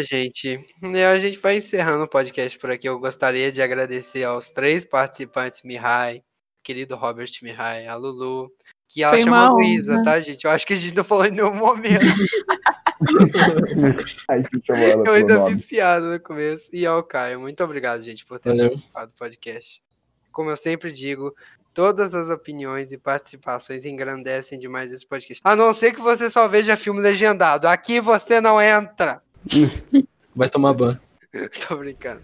[0.03, 2.87] Gente, a gente vai encerrando o podcast por aqui.
[2.87, 6.23] Eu gostaria de agradecer aos três participantes, Mihai,
[6.63, 8.49] querido Robert Mihai, a Lulu,
[8.87, 10.45] que ela Foi chama uma Luísa, tá, gente?
[10.45, 12.05] Eu acho que a gente não falou em nenhum momento.
[15.05, 16.73] Eu ainda fiz piada no começo.
[16.73, 19.81] E ao Caio, muito obrigado, gente, por ter participado do podcast.
[20.31, 21.35] Como eu sempre digo,
[21.77, 25.39] todas as opiniões e participações engrandecem demais esse podcast.
[25.43, 27.67] A não ser que você só veja filme legendado.
[27.67, 29.21] Aqui você não entra.
[30.35, 30.99] Vai tomar ban.
[31.67, 32.23] Tô brincando.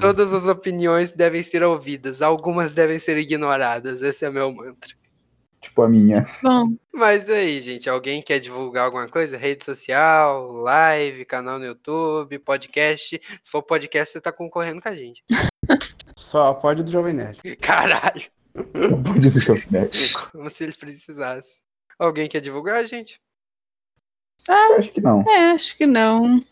[0.00, 4.00] Todas as opiniões devem ser ouvidas, algumas devem ser ignoradas.
[4.00, 4.94] Esse é meu mantra.
[5.60, 6.24] Tipo a minha.
[6.40, 9.36] Bom, Mas aí, gente, alguém quer divulgar alguma coisa?
[9.36, 13.20] Rede social, live, canal no YouTube, podcast.
[13.42, 15.24] Se for podcast, você tá concorrendo com a gente.
[16.16, 17.40] Só pode do Jovem Nerd.
[17.56, 21.62] Caralho, Pode deixar o como se ele precisasse.
[21.98, 23.20] Alguém quer divulgar, gente?
[24.48, 25.22] Eu acho que não.
[25.28, 26.44] é, acho que não.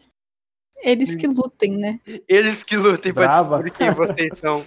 [0.83, 2.01] Eles que lutem, né?
[2.27, 3.63] Eles que lutem pra Brava.
[3.63, 4.65] descobrir quem vocês são.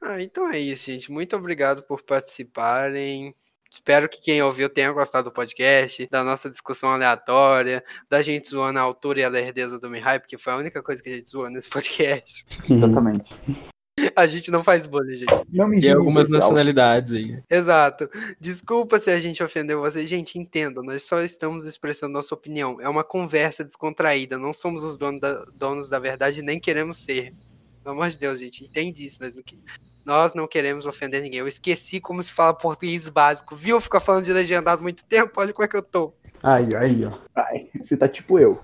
[0.00, 1.10] Ah, então é isso, gente.
[1.10, 3.34] Muito obrigado por participarem.
[3.70, 8.80] Espero que quem ouviu tenha gostado do podcast, da nossa discussão aleatória, da gente zoando
[8.80, 11.30] a altura e a lerdeza do Mihai, porque foi a única coisa que a gente
[11.30, 12.44] zoou nesse podcast.
[12.68, 13.24] Exatamente.
[14.16, 15.32] A gente não faz bullying, gente.
[15.52, 16.40] Não me E algumas pessoal.
[16.40, 17.42] nacionalidades aí.
[17.50, 18.08] Exato.
[18.40, 20.08] Desculpa se a gente ofendeu vocês.
[20.08, 22.80] Gente, entenda, nós só estamos expressando nossa opinião.
[22.80, 24.38] É uma conversa descontraída.
[24.38, 27.34] Não somos os donos da, donos da verdade, nem queremos ser.
[27.82, 29.18] Pelo amor de Deus, gente, entende isso.
[29.22, 29.58] Nós não, que-
[30.04, 31.40] nós não queremos ofender ninguém.
[31.40, 33.56] Eu esqueci como se fala português básico.
[33.56, 33.80] Viu?
[33.80, 35.32] Ficar falando de legendado muito tempo.
[35.36, 36.12] Olha como é que eu tô.
[36.42, 37.10] Aí, aí, ó.
[37.34, 38.60] Ai, você tá tipo eu.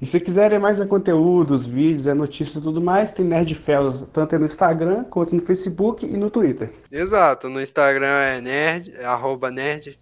[0.00, 4.06] E se quiserem mais é conteúdos, vídeos, é notícias e tudo mais, tem Nerd Fellas
[4.12, 6.70] tanto no Instagram quanto no Facebook e no Twitter.
[6.90, 7.48] Exato.
[7.48, 9.98] No Instagram é nerd, é arroba nerd,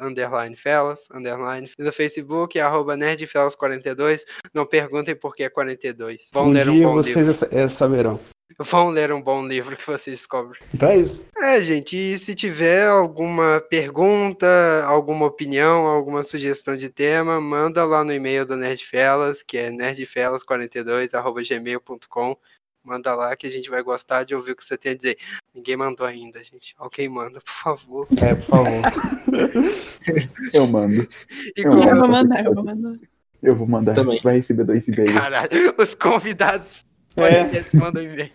[0.00, 1.70] underline felas, underline.
[1.78, 4.22] E no Facebook é arroba nerdfelas42.
[4.54, 6.30] Não perguntem por que é 42.
[6.32, 7.48] Vão um ler um dia bom vocês livro.
[7.50, 8.20] é, saberão.
[8.58, 10.60] Vão ler um bom livro que vocês descobrem.
[10.74, 11.24] Então é isso.
[11.36, 14.46] É, gente, e se tiver alguma pergunta,
[14.86, 22.36] alguma opinião, alguma sugestão de tema, manda lá no e-mail do Nerdfelas, que é nerdfelas42@gmail.com.
[22.84, 25.16] Manda lá que a gente vai gostar de ouvir o que você tem a dizer.
[25.54, 26.74] Ninguém mandou ainda, gente.
[26.76, 28.08] Alguém manda, por favor.
[28.20, 28.82] É, por favor.
[30.52, 31.08] Eu mando.
[31.56, 31.84] E Eu como...
[31.84, 32.98] Eu vou mandar, eu vou mandar.
[33.40, 33.94] Eu vou mandar.
[33.94, 34.18] Também.
[34.20, 35.12] Vai receber dois e-mails.
[35.12, 36.84] Caralho, os convidados
[37.16, 37.64] É.
[37.78, 38.32] mandam e-mail.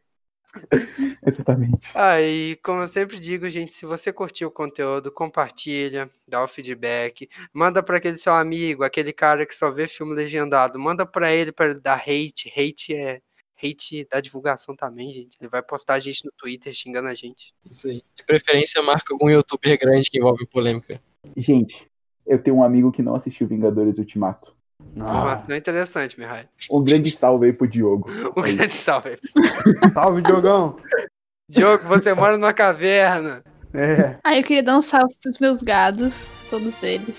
[1.25, 1.89] Exatamente.
[1.93, 6.47] Ah, e como eu sempre digo, gente, se você curtiu o conteúdo, compartilha, dá o
[6.47, 11.33] feedback, manda para aquele seu amigo, aquele cara que só vê filme legendado, manda para
[11.33, 13.21] ele para dar hate, hate é
[13.61, 15.37] hate da divulgação também, gente.
[15.39, 17.53] Ele vai postar a gente no Twitter xingando a gente.
[17.69, 18.03] Isso aí.
[18.15, 21.01] De preferência, marca algum youtuber grande que envolve polêmica.
[21.35, 21.89] Gente,
[22.25, 24.55] eu tenho um amigo que não assistiu Vingadores Ultimato.
[24.99, 26.45] Ah, Informação interessante, Mihai.
[26.71, 28.09] Um grande salve aí pro Diogo.
[28.35, 28.57] Um É isso.
[28.57, 29.19] grande salve.
[29.93, 30.77] salve, Diogão.
[31.49, 33.43] Diogo, você mora numa caverna.
[33.73, 34.17] É.
[34.23, 37.15] Ah, eu queria dar um salve pros meus gados, todos eles.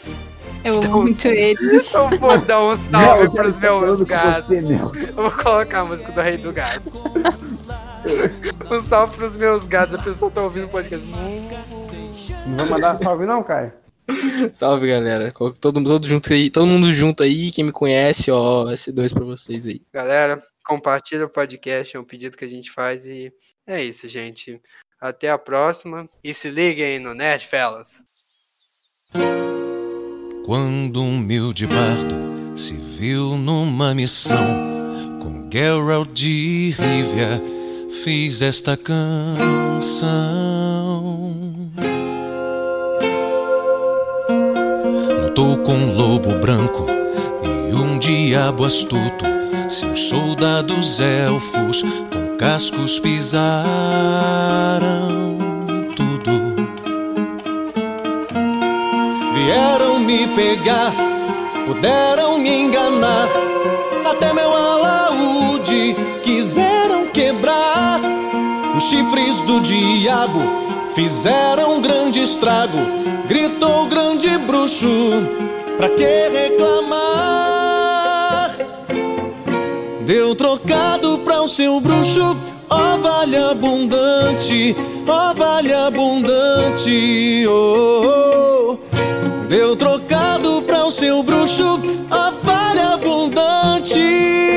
[0.64, 1.92] Eu Então- amo muito eles.
[1.94, 4.46] Eu vou dar um Não, salve quero pros meus com gatos.
[4.48, 4.92] você, Mel.
[4.94, 6.82] Eu vou colocar a música do Rei do Gado.
[8.70, 9.94] Um salve pros meus gatos.
[9.94, 11.06] A pessoa tá ouvindo o podcast.
[12.46, 13.72] Não vai mandar salve, não, Caio?
[14.52, 15.32] Salve, galera.
[15.32, 17.50] Todo, todo, junto aí, todo mundo junto aí.
[17.50, 19.80] Quem me conhece, ó, S2 pra vocês aí.
[19.92, 21.96] Galera, compartilha o podcast.
[21.96, 23.06] É um pedido que a gente faz.
[23.06, 23.32] E
[23.66, 24.60] é isso, gente.
[25.00, 26.08] Até a próxima.
[26.22, 27.98] E se liguem no Nerd Fellas.
[30.44, 32.16] Quando um humilde bardo
[32.56, 37.40] se viu numa missão com Geralt de Rivia,
[38.02, 39.78] fiz esta canção.
[45.68, 46.86] Com um lobo branco
[47.44, 49.26] e um diabo astuto.
[49.68, 53.52] Seus soldados elfos com cascos pisaram
[55.94, 56.70] tudo.
[59.34, 60.90] Vieram me pegar,
[61.66, 63.28] puderam me enganar.
[64.10, 68.00] Até meu alaúde quiseram quebrar.
[68.74, 70.40] Os chifres do diabo
[70.94, 72.78] fizeram um grande estrago.
[73.28, 74.88] Gritou o grande bruxo,
[75.78, 76.98] pra que reclamar?
[80.00, 82.36] Deu trocado pra o seu bruxo,
[82.68, 84.76] ó vale abundante,
[85.06, 88.78] ó vale abundante, oh, oh.
[89.48, 94.47] Deu trocado pra o seu bruxo, ó oh, vale abundante.